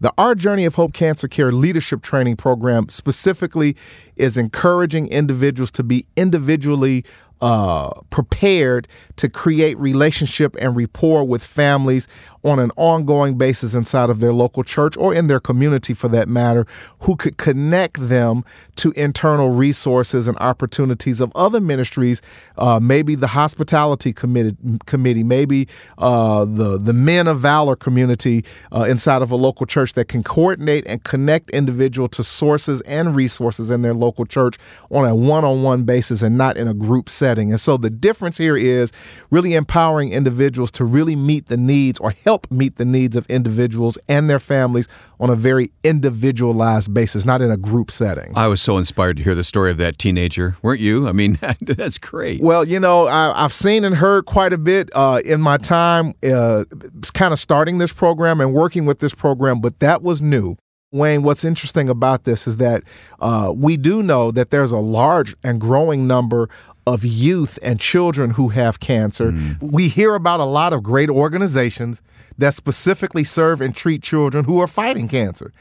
The 0.00 0.12
Our 0.18 0.34
Journey 0.34 0.66
of 0.66 0.74
Hope 0.74 0.92
Cancer 0.92 1.28
Care 1.28 1.52
Leadership 1.52 2.02
Training 2.02 2.36
Program 2.36 2.88
specifically 2.90 3.76
is 4.16 4.36
encouraging 4.36 5.06
individuals 5.08 5.70
to 5.70 5.82
be 5.82 6.04
individually 6.16 7.04
uh, 7.44 7.90
prepared 8.08 8.88
to 9.16 9.28
create 9.28 9.78
relationship 9.78 10.56
and 10.58 10.74
rapport 10.74 11.24
with 11.24 11.44
families 11.44 12.08
on 12.44 12.58
an 12.58 12.70
ongoing 12.76 13.38
basis 13.38 13.74
inside 13.74 14.10
of 14.10 14.20
their 14.20 14.32
local 14.32 14.62
church 14.62 14.96
or 14.96 15.14
in 15.14 15.26
their 15.26 15.40
community 15.40 15.94
for 15.94 16.08
that 16.08 16.28
matter, 16.28 16.66
who 17.00 17.16
could 17.16 17.36
connect 17.38 18.08
them 18.08 18.44
to 18.76 18.92
internal 18.92 19.50
resources 19.50 20.28
and 20.28 20.36
opportunities 20.38 21.20
of 21.20 21.32
other 21.34 21.60
ministries, 21.60 22.20
uh, 22.58 22.78
maybe 22.80 23.14
the 23.14 23.28
hospitality 23.28 24.12
committee, 24.12 24.56
committee 24.84 25.22
maybe 25.22 25.66
uh, 25.98 26.44
the, 26.44 26.78
the 26.78 26.92
men 26.92 27.26
of 27.26 27.40
valor 27.40 27.76
community 27.76 28.44
uh, 28.72 28.82
inside 28.82 29.22
of 29.22 29.30
a 29.30 29.36
local 29.36 29.64
church 29.64 29.94
that 29.94 30.08
can 30.08 30.22
coordinate 30.22 30.86
and 30.86 31.02
connect 31.04 31.48
individual 31.50 32.08
to 32.08 32.22
sources 32.22 32.80
and 32.82 33.16
resources 33.16 33.70
in 33.70 33.82
their 33.82 33.94
local 33.94 34.26
church 34.26 34.58
on 34.90 35.08
a 35.08 35.14
one-on-one 35.14 35.84
basis 35.84 36.20
and 36.20 36.36
not 36.36 36.56
in 36.56 36.68
a 36.68 36.74
group 36.74 37.08
setting. 37.08 37.50
And 37.50 37.60
so 37.60 37.76
the 37.76 37.90
difference 37.90 38.36
here 38.36 38.56
is 38.56 38.92
really 39.30 39.54
empowering 39.54 40.12
individuals 40.12 40.70
to 40.72 40.84
really 40.84 41.16
meet 41.16 41.46
the 41.46 41.56
needs 41.56 41.98
or 42.00 42.10
help 42.10 42.33
help 42.34 42.50
meet 42.50 42.74
the 42.76 42.84
needs 42.84 43.14
of 43.14 43.24
individuals 43.26 43.96
and 44.08 44.28
their 44.28 44.40
families 44.40 44.88
on 45.20 45.30
a 45.30 45.36
very 45.36 45.70
individualized 45.84 46.92
basis, 46.92 47.24
not 47.24 47.40
in 47.40 47.48
a 47.48 47.56
group 47.56 47.92
setting. 47.92 48.32
I 48.34 48.48
was 48.48 48.60
so 48.60 48.76
inspired 48.76 49.18
to 49.18 49.22
hear 49.22 49.36
the 49.36 49.44
story 49.44 49.70
of 49.70 49.76
that 49.76 49.98
teenager, 49.98 50.56
weren't 50.60 50.80
you? 50.80 51.06
I 51.06 51.12
mean, 51.12 51.38
that's 51.60 51.96
great. 51.96 52.40
Well, 52.40 52.66
you 52.66 52.80
know, 52.80 53.06
I, 53.06 53.42
have 53.42 53.52
seen 53.52 53.84
and 53.84 53.94
heard 53.94 54.26
quite 54.26 54.52
a 54.52 54.58
bit 54.58 54.90
uh, 54.94 55.20
in 55.24 55.40
my 55.40 55.58
time 55.58 56.14
uh, 56.28 56.64
kind 57.12 57.32
of 57.32 57.38
starting 57.38 57.78
this 57.78 57.92
program 57.92 58.40
and 58.40 58.52
working 58.52 58.84
with 58.84 58.98
this 58.98 59.14
program, 59.14 59.60
but 59.60 59.78
that 59.78 60.02
was 60.02 60.20
new. 60.20 60.56
Wayne, 60.90 61.22
what's 61.22 61.44
interesting 61.44 61.88
about 61.88 62.24
this 62.24 62.46
is 62.46 62.56
that 62.56 62.82
uh, 63.20 63.52
we 63.54 63.76
do 63.76 64.02
know 64.02 64.30
that 64.30 64.50
there's 64.50 64.70
a 64.72 64.78
large 64.78 65.34
and 65.42 65.60
growing 65.60 66.06
number 66.06 66.48
of 66.86 67.04
youth 67.04 67.58
and 67.62 67.80
children 67.80 68.30
who 68.30 68.48
have 68.48 68.80
cancer. 68.80 69.32
Mm. 69.32 69.62
We 69.62 69.88
hear 69.88 70.14
about 70.14 70.40
a 70.40 70.44
lot 70.44 70.72
of 70.72 70.82
great 70.82 71.08
organizations 71.08 72.02
that 72.38 72.54
specifically 72.54 73.24
serve 73.24 73.60
and 73.60 73.74
treat 73.74 74.02
children 74.02 74.44
who 74.44 74.60
are 74.60 74.66
fighting 74.66 75.08
cancer. 75.08 75.52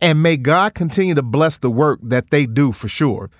And 0.00 0.22
may 0.22 0.36
God 0.36 0.74
continue 0.74 1.14
to 1.14 1.22
bless 1.22 1.58
the 1.58 1.70
work 1.70 2.00
that 2.02 2.30
they 2.30 2.46
do 2.46 2.72
for 2.72 2.88
sure. 2.88 3.30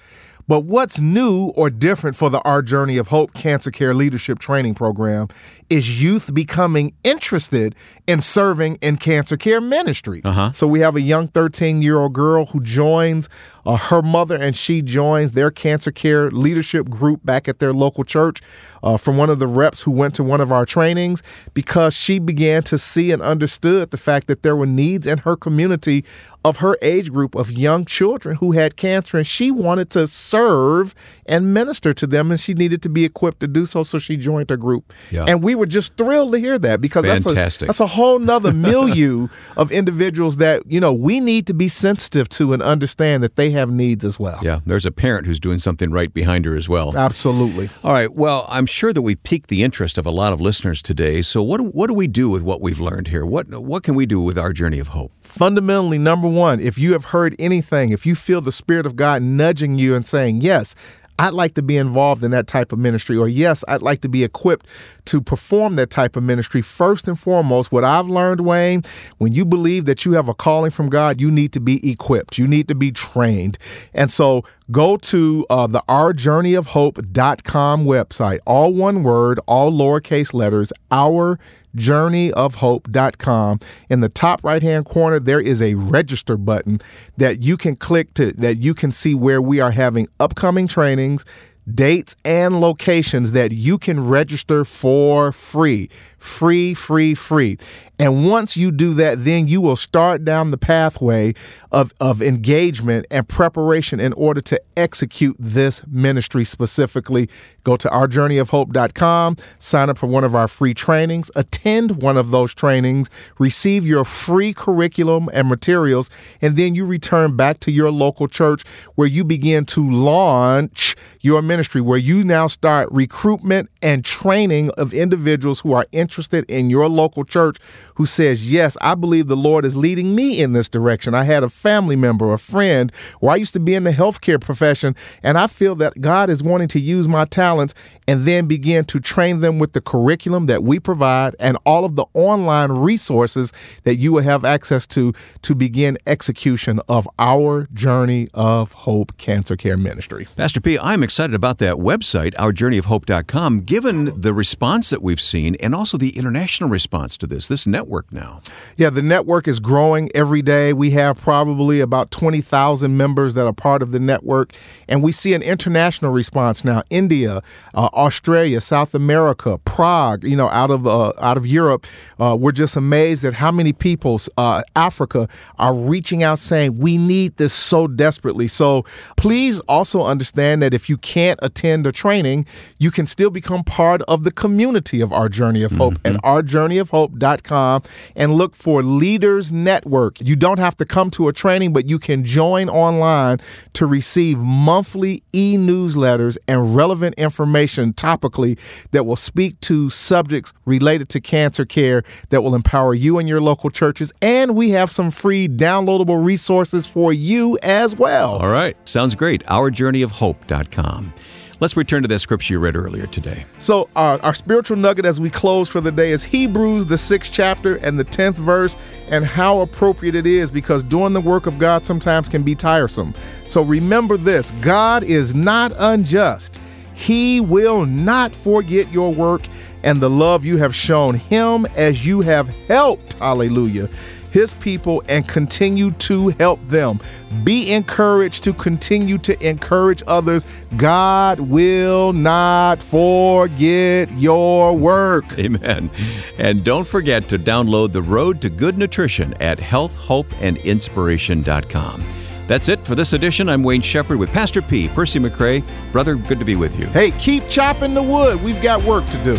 But 0.48 0.64
what's 0.64 1.00
new 1.00 1.48
or 1.56 1.70
different 1.70 2.16
for 2.16 2.28
the 2.28 2.40
Our 2.40 2.62
Journey 2.62 2.96
of 2.96 3.08
Hope 3.08 3.32
Cancer 3.32 3.70
Care 3.70 3.94
Leadership 3.94 4.38
Training 4.38 4.74
Program 4.74 5.28
is 5.70 6.02
youth 6.02 6.34
becoming 6.34 6.94
interested 7.04 7.74
in 8.06 8.20
serving 8.20 8.76
in 8.76 8.96
cancer 8.96 9.36
care 9.36 9.60
ministry. 9.60 10.20
Uh-huh. 10.24 10.52
So 10.52 10.66
we 10.66 10.80
have 10.80 10.96
a 10.96 11.00
young 11.00 11.28
13 11.28 11.80
year 11.80 11.98
old 11.98 12.12
girl 12.12 12.46
who 12.46 12.60
joins 12.60 13.28
uh, 13.64 13.76
her 13.76 14.02
mother 14.02 14.36
and 14.36 14.56
she 14.56 14.82
joins 14.82 15.32
their 15.32 15.50
cancer 15.50 15.90
care 15.90 16.30
leadership 16.30 16.88
group 16.88 17.24
back 17.24 17.48
at 17.48 17.58
their 17.58 17.72
local 17.72 18.04
church 18.04 18.40
uh, 18.82 18.96
from 18.96 19.16
one 19.16 19.30
of 19.30 19.38
the 19.38 19.46
reps 19.46 19.82
who 19.82 19.90
went 19.90 20.14
to 20.14 20.24
one 20.24 20.40
of 20.40 20.50
our 20.50 20.66
trainings 20.66 21.22
because 21.54 21.94
she 21.94 22.18
began 22.18 22.62
to 22.62 22.78
see 22.78 23.10
and 23.12 23.22
understood 23.22 23.90
the 23.90 23.96
fact 23.96 24.26
that 24.26 24.42
there 24.42 24.56
were 24.56 24.66
needs 24.66 25.06
in 25.06 25.18
her 25.18 25.36
community 25.36 26.04
of 26.44 26.56
her 26.56 26.76
age 26.82 27.12
group 27.12 27.34
of 27.36 27.52
young 27.52 27.84
children 27.84 28.36
who 28.36 28.52
had 28.52 28.76
cancer 28.76 29.16
and 29.16 29.26
she 29.26 29.50
wanted 29.50 29.90
to 29.90 30.06
serve 30.08 30.92
and 31.26 31.54
minister 31.54 31.94
to 31.94 32.06
them 32.06 32.32
and 32.32 32.40
she 32.40 32.52
needed 32.52 32.82
to 32.82 32.88
be 32.88 33.04
equipped 33.04 33.38
to 33.38 33.46
do 33.46 33.64
so 33.64 33.84
so 33.84 33.98
she 33.98 34.16
joined 34.16 34.50
a 34.50 34.56
group 34.56 34.92
yeah. 35.12 35.24
and 35.28 35.42
we 35.42 35.54
were 35.54 35.66
just 35.66 35.96
thrilled 35.96 36.32
to 36.32 36.38
hear 36.38 36.58
that 36.58 36.80
because 36.80 37.04
Fantastic. 37.04 37.34
that's 37.34 37.56
a, 37.56 37.66
that's 37.66 37.80
a 37.80 37.86
whole 37.86 38.18
nother 38.18 38.52
milieu 38.52 39.28
of 39.56 39.70
individuals 39.70 40.38
that 40.38 40.62
you 40.66 40.80
know 40.80 40.92
we 40.92 41.20
need 41.20 41.46
to 41.46 41.54
be 41.54 41.68
sensitive 41.68 42.28
to 42.28 42.52
and 42.52 42.62
understand 42.62 43.22
that 43.22 43.36
they 43.36 43.51
have 43.52 43.70
needs 43.70 44.04
as 44.04 44.18
well. 44.18 44.40
Yeah, 44.42 44.60
there's 44.66 44.86
a 44.86 44.90
parent 44.90 45.26
who's 45.26 45.40
doing 45.40 45.58
something 45.58 45.90
right 45.90 46.12
behind 46.12 46.44
her 46.44 46.56
as 46.56 46.68
well. 46.68 46.96
Absolutely. 46.96 47.70
All 47.84 47.92
right. 47.92 48.12
Well, 48.12 48.46
I'm 48.48 48.66
sure 48.66 48.92
that 48.92 49.02
we 49.02 49.14
piqued 49.14 49.48
the 49.48 49.62
interest 49.62 49.98
of 49.98 50.06
a 50.06 50.10
lot 50.10 50.32
of 50.32 50.40
listeners 50.40 50.82
today. 50.82 51.22
So 51.22 51.42
what 51.42 51.60
what 51.74 51.86
do 51.88 51.94
we 51.94 52.06
do 52.06 52.28
with 52.28 52.42
what 52.42 52.60
we've 52.60 52.80
learned 52.80 53.08
here? 53.08 53.24
What 53.24 53.48
what 53.48 53.82
can 53.82 53.94
we 53.94 54.06
do 54.06 54.20
with 54.20 54.38
our 54.38 54.52
journey 54.52 54.78
of 54.78 54.88
hope? 54.88 55.12
Fundamentally, 55.22 55.98
number 55.98 56.28
one, 56.28 56.60
if 56.60 56.78
you 56.78 56.92
have 56.92 57.06
heard 57.06 57.34
anything, 57.38 57.90
if 57.90 58.04
you 58.04 58.14
feel 58.14 58.40
the 58.40 58.52
Spirit 58.52 58.84
of 58.84 58.96
God 58.96 59.22
nudging 59.22 59.78
you 59.78 59.94
and 59.94 60.06
saying, 60.06 60.42
"Yes, 60.42 60.74
I'd 61.18 61.34
like 61.34 61.54
to 61.54 61.62
be 61.62 61.76
involved 61.76 62.24
in 62.24 62.30
that 62.32 62.46
type 62.46 62.72
of 62.72 62.78
ministry, 62.78 63.16
or 63.16 63.28
yes, 63.28 63.64
I'd 63.68 63.82
like 63.82 64.00
to 64.02 64.08
be 64.08 64.24
equipped 64.24 64.66
to 65.06 65.20
perform 65.20 65.76
that 65.76 65.90
type 65.90 66.16
of 66.16 66.22
ministry. 66.22 66.62
First 66.62 67.06
and 67.06 67.18
foremost, 67.18 67.70
what 67.70 67.84
I've 67.84 68.08
learned, 68.08 68.40
Wayne, 68.40 68.82
when 69.18 69.32
you 69.32 69.44
believe 69.44 69.84
that 69.84 70.04
you 70.04 70.12
have 70.12 70.28
a 70.28 70.34
calling 70.34 70.70
from 70.70 70.88
God, 70.88 71.20
you 71.20 71.30
need 71.30 71.52
to 71.52 71.60
be 71.60 71.90
equipped, 71.90 72.38
you 72.38 72.46
need 72.46 72.68
to 72.68 72.74
be 72.74 72.90
trained. 72.92 73.58
And 73.94 74.10
so 74.10 74.44
go 74.70 74.96
to 74.96 75.46
uh, 75.50 75.66
the 75.66 75.82
ourjourneyofhope.com 75.88 77.84
website, 77.84 78.40
all 78.46 78.72
one 78.72 79.02
word, 79.02 79.40
all 79.46 79.70
lowercase 79.70 80.32
letters, 80.32 80.72
our 80.90 81.38
journeyofhope.com. 81.76 83.60
In 83.88 84.00
the 84.00 84.08
top 84.08 84.44
right 84.44 84.62
hand 84.62 84.84
corner, 84.86 85.18
there 85.18 85.40
is 85.40 85.62
a 85.62 85.74
register 85.74 86.36
button 86.36 86.78
that 87.16 87.42
you 87.42 87.56
can 87.56 87.76
click 87.76 88.14
to 88.14 88.32
that 88.32 88.58
you 88.58 88.74
can 88.74 88.92
see 88.92 89.14
where 89.14 89.42
we 89.42 89.60
are 89.60 89.72
having 89.72 90.08
upcoming 90.20 90.68
trainings 90.68 91.24
dates 91.72 92.16
and 92.24 92.60
locations 92.60 93.32
that 93.32 93.52
you 93.52 93.78
can 93.78 94.08
register 94.08 94.64
for 94.64 95.32
free. 95.32 95.88
Free, 96.22 96.72
free, 96.72 97.14
free. 97.16 97.58
And 97.98 98.28
once 98.28 98.56
you 98.56 98.70
do 98.70 98.94
that, 98.94 99.24
then 99.24 99.48
you 99.48 99.60
will 99.60 99.76
start 99.76 100.24
down 100.24 100.50
the 100.50 100.58
pathway 100.58 101.34
of, 101.70 101.92
of 102.00 102.22
engagement 102.22 103.06
and 103.10 103.28
preparation 103.28 103.98
in 103.98 104.12
order 104.12 104.40
to 104.42 104.60
execute 104.76 105.36
this 105.38 105.84
ministry 105.86 106.44
specifically. 106.44 107.28
Go 107.64 107.76
to 107.76 107.88
ourjourneyofhope.com, 107.88 109.36
sign 109.58 109.90
up 109.90 109.98
for 109.98 110.06
one 110.06 110.24
of 110.24 110.34
our 110.34 110.48
free 110.48 110.74
trainings, 110.74 111.30
attend 111.36 112.02
one 112.02 112.16
of 112.16 112.30
those 112.30 112.54
trainings, 112.54 113.08
receive 113.38 113.86
your 113.86 114.04
free 114.04 114.52
curriculum 114.52 115.28
and 115.32 115.48
materials, 115.48 116.08
and 116.40 116.56
then 116.56 116.74
you 116.74 116.84
return 116.84 117.36
back 117.36 117.60
to 117.60 117.70
your 117.70 117.90
local 117.90 118.26
church 118.26 118.64
where 118.94 119.08
you 119.08 119.22
begin 119.24 119.64
to 119.66 119.88
launch 119.88 120.96
your 121.20 121.40
ministry, 121.40 121.80
where 121.80 121.98
you 121.98 122.24
now 122.24 122.48
start 122.48 122.88
recruitment 122.90 123.70
and 123.80 124.04
training 124.04 124.70
of 124.70 124.92
individuals 124.92 125.60
who 125.60 125.72
are 125.72 125.86
interested 125.92 126.11
in 126.48 126.70
your 126.70 126.88
local 126.88 127.24
church 127.24 127.58
who 127.96 128.06
says, 128.06 128.50
Yes, 128.50 128.76
I 128.80 128.94
believe 128.94 129.28
the 129.28 129.36
Lord 129.36 129.64
is 129.64 129.76
leading 129.76 130.14
me 130.14 130.40
in 130.40 130.52
this 130.52 130.68
direction. 130.68 131.14
I 131.14 131.24
had 131.24 131.42
a 131.42 131.50
family 131.50 131.96
member, 131.96 132.32
a 132.32 132.38
friend, 132.38 132.92
where 133.20 133.32
I 133.32 133.36
used 133.36 133.54
to 133.54 133.60
be 133.60 133.74
in 133.74 133.84
the 133.84 133.92
healthcare 133.92 134.40
profession, 134.40 134.94
and 135.22 135.38
I 135.38 135.46
feel 135.46 135.74
that 135.76 136.00
God 136.00 136.30
is 136.30 136.42
wanting 136.42 136.68
to 136.68 136.80
use 136.80 137.08
my 137.08 137.24
talents 137.24 137.74
and 138.08 138.24
then 138.24 138.46
begin 138.46 138.84
to 138.86 139.00
train 139.00 139.40
them 139.40 139.58
with 139.58 139.72
the 139.72 139.80
curriculum 139.80 140.46
that 140.46 140.62
we 140.62 140.80
provide 140.80 141.36
and 141.38 141.56
all 141.64 141.84
of 141.84 141.96
the 141.96 142.04
online 142.14 142.72
resources 142.72 143.52
that 143.84 143.96
you 143.96 144.12
will 144.12 144.22
have 144.22 144.44
access 144.44 144.86
to 144.88 145.12
to 145.42 145.54
begin 145.54 145.98
execution 146.06 146.80
of 146.88 147.08
our 147.18 147.68
Journey 147.72 148.28
of 148.34 148.72
Hope 148.72 149.16
Cancer 149.18 149.56
Care 149.56 149.76
Ministry. 149.76 150.26
Pastor 150.36 150.60
P, 150.60 150.78
I'm 150.78 151.02
excited 151.02 151.34
about 151.34 151.58
that 151.58 151.76
website, 151.76 152.34
ourjourneyofhope.com, 152.34 153.60
given 153.60 154.20
the 154.20 154.32
response 154.32 154.90
that 154.90 155.02
we've 155.02 155.20
seen 155.20 155.54
and 155.56 155.74
also 155.74 155.96
the 156.02 156.18
international 156.18 156.68
response 156.68 157.16
to 157.16 157.28
this, 157.28 157.46
this 157.46 157.64
network 157.64 158.12
now. 158.12 158.40
Yeah, 158.76 158.90
the 158.90 159.02
network 159.02 159.46
is 159.46 159.60
growing 159.60 160.10
every 160.16 160.42
day. 160.42 160.72
We 160.72 160.90
have 160.90 161.16
probably 161.16 161.78
about 161.78 162.10
20,000 162.10 162.96
members 162.96 163.34
that 163.34 163.46
are 163.46 163.52
part 163.52 163.82
of 163.82 163.92
the 163.92 164.00
network, 164.00 164.52
and 164.88 165.00
we 165.00 165.12
see 165.12 165.32
an 165.32 165.42
international 165.42 166.10
response 166.10 166.64
now. 166.64 166.82
India, 166.90 167.40
uh, 167.72 167.88
Australia, 167.92 168.60
South 168.60 168.96
America, 168.96 169.58
Prague, 169.58 170.24
you 170.24 170.34
know, 170.34 170.48
out 170.48 170.72
of 170.72 170.88
uh, 170.88 171.12
out 171.20 171.36
of 171.36 171.46
Europe. 171.46 171.86
Uh, 172.18 172.36
we're 172.38 172.50
just 172.50 172.76
amazed 172.76 173.24
at 173.24 173.34
how 173.34 173.52
many 173.52 173.72
people, 173.72 174.20
uh, 174.36 174.64
Africa, 174.74 175.28
are 175.60 175.72
reaching 175.72 176.24
out 176.24 176.40
saying 176.40 176.78
we 176.78 176.96
need 176.96 177.36
this 177.36 177.52
so 177.52 177.86
desperately. 177.86 178.48
So 178.48 178.84
please 179.16 179.60
also 179.60 180.02
understand 180.04 180.62
that 180.62 180.74
if 180.74 180.88
you 180.88 180.96
can't 180.96 181.38
attend 181.42 181.86
a 181.86 181.92
training, 181.92 182.44
you 182.78 182.90
can 182.90 183.06
still 183.06 183.30
become 183.30 183.62
part 183.62 184.02
of 184.08 184.24
the 184.24 184.32
community 184.32 185.00
of 185.00 185.12
Our 185.12 185.28
Journey 185.28 185.62
of 185.62 185.70
Hope 185.70 185.91
mm-hmm. 185.91 185.91
At 186.04 186.14
mm-hmm. 186.14 186.26
ourjourneyofhope.com 186.26 187.82
and 188.16 188.34
look 188.34 188.54
for 188.56 188.82
Leaders 188.82 189.52
Network. 189.52 190.20
You 190.20 190.36
don't 190.36 190.58
have 190.58 190.76
to 190.78 190.84
come 190.84 191.10
to 191.12 191.28
a 191.28 191.32
training, 191.32 191.72
but 191.72 191.88
you 191.88 191.98
can 191.98 192.24
join 192.24 192.68
online 192.68 193.38
to 193.74 193.86
receive 193.86 194.38
monthly 194.38 195.22
e 195.32 195.56
newsletters 195.56 196.36
and 196.48 196.74
relevant 196.74 197.14
information 197.16 197.92
topically 197.92 198.58
that 198.90 199.04
will 199.04 199.16
speak 199.16 199.58
to 199.60 199.90
subjects 199.90 200.52
related 200.64 201.08
to 201.10 201.20
cancer 201.20 201.64
care 201.64 202.02
that 202.30 202.42
will 202.42 202.54
empower 202.54 202.94
you 202.94 203.18
and 203.18 203.28
your 203.28 203.40
local 203.40 203.70
churches. 203.70 204.12
And 204.20 204.54
we 204.54 204.70
have 204.70 204.90
some 204.90 205.10
free 205.10 205.48
downloadable 205.48 206.24
resources 206.24 206.86
for 206.86 207.12
you 207.12 207.58
as 207.62 207.96
well. 207.96 208.36
All 208.36 208.48
right. 208.48 208.76
Sounds 208.88 209.14
great. 209.14 209.44
OurJourneyOfHope.com. 209.46 211.12
Let's 211.62 211.76
return 211.76 212.02
to 212.02 212.08
that 212.08 212.18
scripture 212.18 212.54
you 212.54 212.58
read 212.58 212.74
earlier 212.74 213.06
today. 213.06 213.46
So, 213.58 213.88
uh, 213.94 214.18
our 214.24 214.34
spiritual 214.34 214.76
nugget 214.78 215.06
as 215.06 215.20
we 215.20 215.30
close 215.30 215.68
for 215.68 215.80
the 215.80 215.92
day 215.92 216.10
is 216.10 216.24
Hebrews, 216.24 216.86
the 216.86 216.98
sixth 216.98 217.32
chapter 217.32 217.76
and 217.76 217.96
the 217.96 218.04
10th 218.04 218.34
verse, 218.34 218.76
and 219.06 219.24
how 219.24 219.60
appropriate 219.60 220.16
it 220.16 220.26
is 220.26 220.50
because 220.50 220.82
doing 220.82 221.12
the 221.12 221.20
work 221.20 221.46
of 221.46 221.60
God 221.60 221.86
sometimes 221.86 222.28
can 222.28 222.42
be 222.42 222.56
tiresome. 222.56 223.14
So, 223.46 223.62
remember 223.62 224.16
this 224.16 224.50
God 224.60 225.04
is 225.04 225.36
not 225.36 225.72
unjust. 225.78 226.58
He 227.02 227.40
will 227.40 227.84
not 227.84 228.34
forget 228.34 228.90
your 228.92 229.12
work 229.12 229.42
and 229.82 230.00
the 230.00 230.08
love 230.08 230.44
you 230.44 230.58
have 230.58 230.72
shown 230.72 231.16
him 231.16 231.66
as 231.74 232.06
you 232.06 232.20
have 232.20 232.46
helped, 232.68 233.14
hallelujah, 233.14 233.88
his 234.30 234.54
people 234.54 235.02
and 235.08 235.26
continue 235.26 235.90
to 235.90 236.28
help 236.28 236.60
them. 236.68 237.00
Be 237.42 237.72
encouraged 237.72 238.44
to 238.44 238.54
continue 238.54 239.18
to 239.18 239.44
encourage 239.44 240.04
others. 240.06 240.44
God 240.76 241.40
will 241.40 242.12
not 242.12 242.80
forget 242.80 244.12
your 244.12 244.76
work. 244.76 245.36
Amen. 245.40 245.90
And 246.38 246.62
don't 246.62 246.86
forget 246.86 247.28
to 247.30 247.38
download 247.38 247.90
The 247.92 248.02
Road 248.02 248.40
to 248.42 248.48
Good 248.48 248.78
Nutrition 248.78 249.34
at 249.40 249.58
healthhopeandinspiration.com. 249.58 252.21
That's 252.46 252.68
it 252.68 252.84
for 252.86 252.94
this 252.94 253.12
edition. 253.12 253.48
I'm 253.48 253.62
Wayne 253.62 253.82
Shepherd 253.82 254.18
with 254.18 254.30
Pastor 254.30 254.62
P. 254.62 254.88
Percy 254.88 255.18
McCray. 255.18 255.64
Brother, 255.92 256.14
good 256.14 256.38
to 256.38 256.44
be 256.44 256.56
with 256.56 256.78
you. 256.78 256.86
Hey, 256.86 257.12
keep 257.12 257.48
chopping 257.48 257.94
the 257.94 258.02
wood. 258.02 258.42
We've 258.42 258.60
got 258.62 258.82
work 258.82 259.06
to 259.10 259.24
do. 259.24 259.36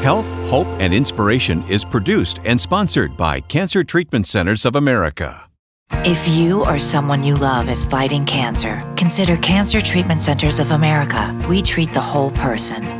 Health, 0.00 0.26
Hope, 0.48 0.66
and 0.80 0.94
Inspiration 0.94 1.62
is 1.68 1.84
produced 1.84 2.38
and 2.46 2.58
sponsored 2.58 3.18
by 3.18 3.40
Cancer 3.40 3.84
Treatment 3.84 4.26
Centers 4.26 4.64
of 4.64 4.74
America. 4.74 5.49
If 5.92 6.26
you 6.28 6.64
or 6.64 6.78
someone 6.78 7.22
you 7.22 7.34
love 7.34 7.68
is 7.68 7.84
fighting 7.84 8.24
cancer, 8.24 8.82
consider 8.96 9.36
Cancer 9.36 9.80
Treatment 9.80 10.22
Centers 10.22 10.58
of 10.58 10.72
America. 10.72 11.38
We 11.48 11.62
treat 11.62 11.92
the 11.92 12.00
whole 12.00 12.30
person 12.30 12.99